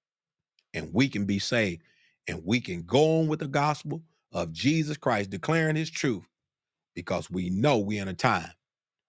[0.74, 1.82] And we can be saved.
[2.28, 4.02] And we can go on with the gospel
[4.32, 6.24] of Jesus Christ, declaring his truth,
[6.94, 8.50] because we know we're in a time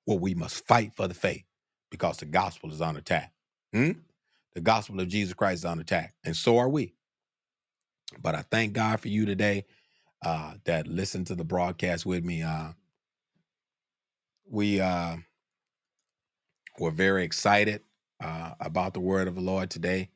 [0.06, 1.44] where we must fight for the faith
[1.92, 3.34] because the gospel is on attack.
[3.74, 3.92] Hmm?
[4.56, 6.96] The gospel of Jesus Christ is on attack, and so are we.
[8.22, 9.66] But I thank God for you today
[10.26, 12.44] uh, that listened to the broadcast with me.
[12.44, 12.70] Uh,
[14.50, 15.18] we uh,
[16.80, 17.82] were very excited
[18.24, 20.10] uh, about the word of the Lord today.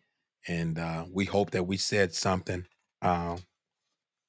[0.47, 2.65] And uh, we hope that we said something
[3.01, 3.37] uh,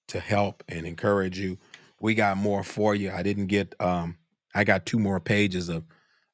[0.09, 1.59] to help and encourage you.
[2.01, 3.11] We got more for you.
[3.11, 3.75] I didn't get.
[3.81, 4.19] Um,
[4.55, 5.85] I got two more pages of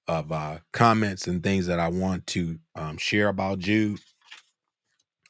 [0.07, 4.01] of uh, comments and things that I want to um, share about Jude.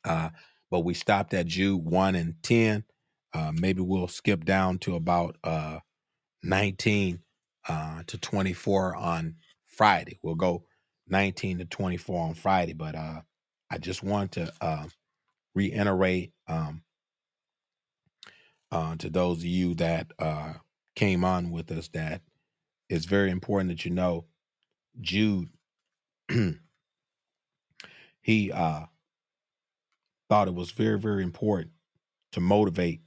[0.05, 0.31] Uh,
[0.71, 2.85] but we stopped at Jude one and ten.
[3.33, 5.79] Uh, maybe we'll skip down to about uh,
[6.45, 7.21] 19
[7.69, 9.37] uh, to 24 on
[9.67, 10.21] Friday.
[10.23, 10.65] We'll go
[11.09, 13.23] 19 to 24 on Friday, but uh,
[13.71, 14.87] I just want to uh,
[15.55, 16.83] reiterate um,
[18.73, 20.55] uh, to those of you that uh,
[20.97, 22.23] came on with us that
[22.89, 24.25] it's very important that you know
[25.01, 25.49] Jude,
[28.21, 28.87] he uh,
[30.29, 31.73] thought it was very, very important
[32.33, 33.01] to motivate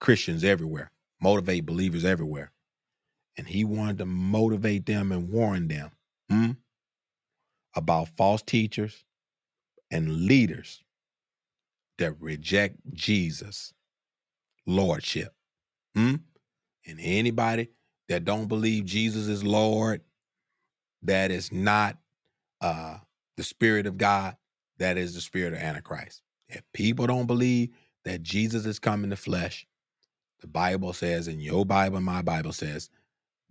[0.00, 0.90] Christians everywhere,
[1.20, 2.52] motivate believers everywhere.
[3.36, 5.90] And he wanted to motivate them and warn them
[6.28, 6.50] hmm,
[7.74, 9.04] about false teachers
[9.90, 10.82] and leaders
[11.98, 13.72] that reject Jesus'
[14.66, 15.34] lordship.
[15.94, 16.16] Hmm?
[16.86, 17.68] And anybody
[18.08, 20.02] that don't believe Jesus is Lord,
[21.02, 21.98] that is not
[22.60, 22.98] uh,
[23.36, 24.36] the Spirit of God,
[24.78, 26.22] that is the Spirit of Antichrist.
[26.48, 27.70] If people don't believe
[28.04, 29.66] that Jesus is come in the flesh,
[30.40, 32.90] the Bible says, and your Bible and my Bible says,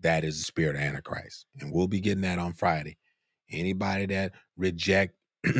[0.01, 1.45] that is the spirit of Antichrist.
[1.59, 2.97] And we'll be getting that on Friday.
[3.49, 5.15] Anybody that reject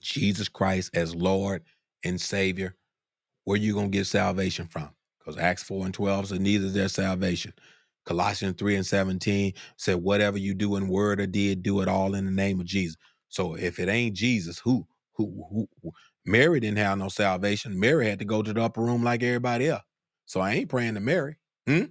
[0.00, 1.62] Jesus Christ as Lord
[2.04, 2.76] and Savior,
[3.44, 4.90] where you going to get salvation from?
[5.18, 7.52] Because Acts 4 and 12 said, neither is there salvation.
[8.04, 12.14] Colossians 3 and 17 said, whatever you do in word or deed, do it all
[12.14, 12.96] in the name of Jesus.
[13.28, 15.92] So if it ain't Jesus, who, who, who, who?
[16.26, 17.78] Mary didn't have no salvation.
[17.78, 19.82] Mary had to go to the upper room like everybody else.
[20.26, 21.36] So I ain't praying to Mary.
[21.66, 21.84] Hmm?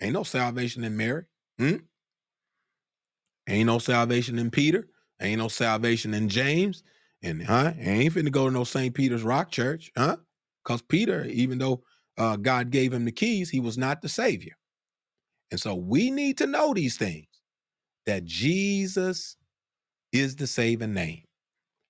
[0.00, 1.24] Ain't no salvation in Mary.
[1.58, 1.76] Hmm?
[3.48, 4.88] Ain't no salvation in Peter.
[5.20, 6.82] Ain't no salvation in James.
[7.22, 7.72] And huh?
[7.78, 8.94] Ain't finna go to no St.
[8.94, 10.16] Peter's Rock Church, huh?
[10.64, 11.82] Because Peter, even though
[12.18, 14.56] uh, God gave him the keys, he was not the Savior.
[15.50, 17.28] And so we need to know these things
[18.06, 19.36] that Jesus
[20.12, 21.24] is the saving name.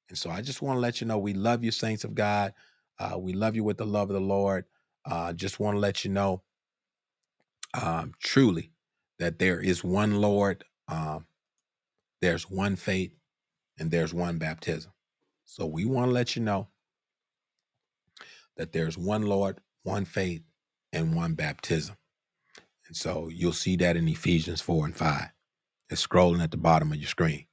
[0.08, 2.54] And so I just want to let you know we love you, saints of God.
[2.98, 4.66] Uh, we love you with the love of the Lord.
[5.06, 6.42] Uh, just want to let you know
[7.74, 8.72] um, truly
[9.18, 11.26] that there is one Lord, um,
[12.22, 13.12] there's one faith,
[13.78, 14.92] and there's one baptism.
[15.44, 16.68] So we want to let you know
[18.56, 20.42] that there's one Lord, one faith,
[20.92, 21.96] and one baptism.
[22.88, 25.28] And so you'll see that in Ephesians 4 and 5.
[25.90, 27.46] It's scrolling at the bottom of your screen.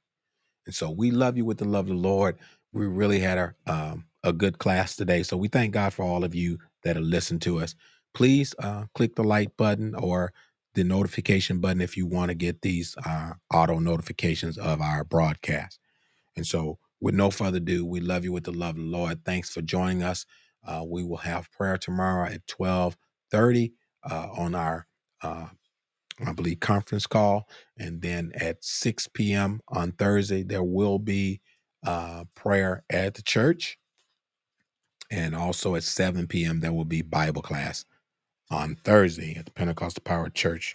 [0.66, 2.38] And so we love you with the love of the Lord.
[2.72, 5.22] We really had a, um, a good class today.
[5.22, 7.74] So we thank God for all of you that have listened to us.
[8.14, 10.32] Please uh, click the like button or
[10.74, 15.78] the notification button if you want to get these uh, auto notifications of our broadcast.
[16.36, 19.24] And so, with no further ado, we love you with the love of the Lord.
[19.24, 20.24] Thanks for joining us.
[20.66, 22.96] Uh, we will have prayer tomorrow at twelve
[23.30, 23.72] thirty
[24.08, 24.86] uh, on our,
[25.22, 25.46] uh,
[26.24, 27.48] I believe, conference call,
[27.78, 29.60] and then at six p.m.
[29.68, 31.40] on Thursday there will be
[31.84, 33.78] uh, prayer at the church,
[35.10, 36.60] and also at seven p.m.
[36.60, 37.84] there will be Bible class
[38.50, 40.74] on Thursday at the Pentecostal Power Church,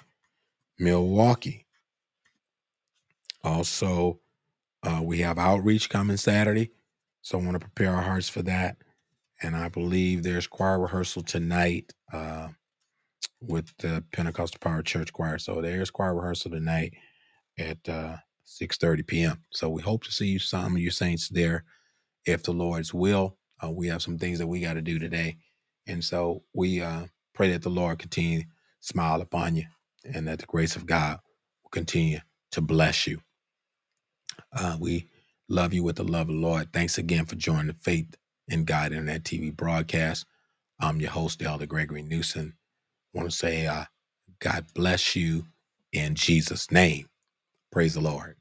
[0.79, 1.65] Milwaukee.
[3.43, 4.19] Also,
[4.83, 6.71] uh, we have outreach coming Saturday,
[7.21, 8.77] so I want to prepare our hearts for that.
[9.43, 12.49] And I believe there's choir rehearsal tonight uh,
[13.41, 15.39] with the Pentecostal Power Church Choir.
[15.39, 16.93] So there's choir rehearsal tonight
[17.59, 19.43] at uh, 6:30 p.m.
[19.51, 21.65] So we hope to see you, some of you saints there,
[22.25, 23.37] if the Lord's will.
[23.63, 25.37] Uh, we have some things that we got to do today,
[25.87, 27.05] and so we uh,
[27.35, 28.47] pray that the Lord continue to
[28.81, 29.65] smile upon you,
[30.13, 31.19] and that the grace of God
[31.63, 32.19] will continue
[32.51, 33.21] to bless you.
[34.53, 35.07] Uh, we
[35.49, 36.73] love you with the love of the Lord.
[36.73, 38.15] Thanks again for joining the Faith
[38.49, 40.25] in God Internet TV broadcast.
[40.79, 42.55] I'm your host, Elder Gregory Newsom.
[43.13, 43.85] want to say, uh,
[44.39, 45.45] God bless you
[45.93, 47.07] in Jesus' name.
[47.71, 48.37] Praise the Lord.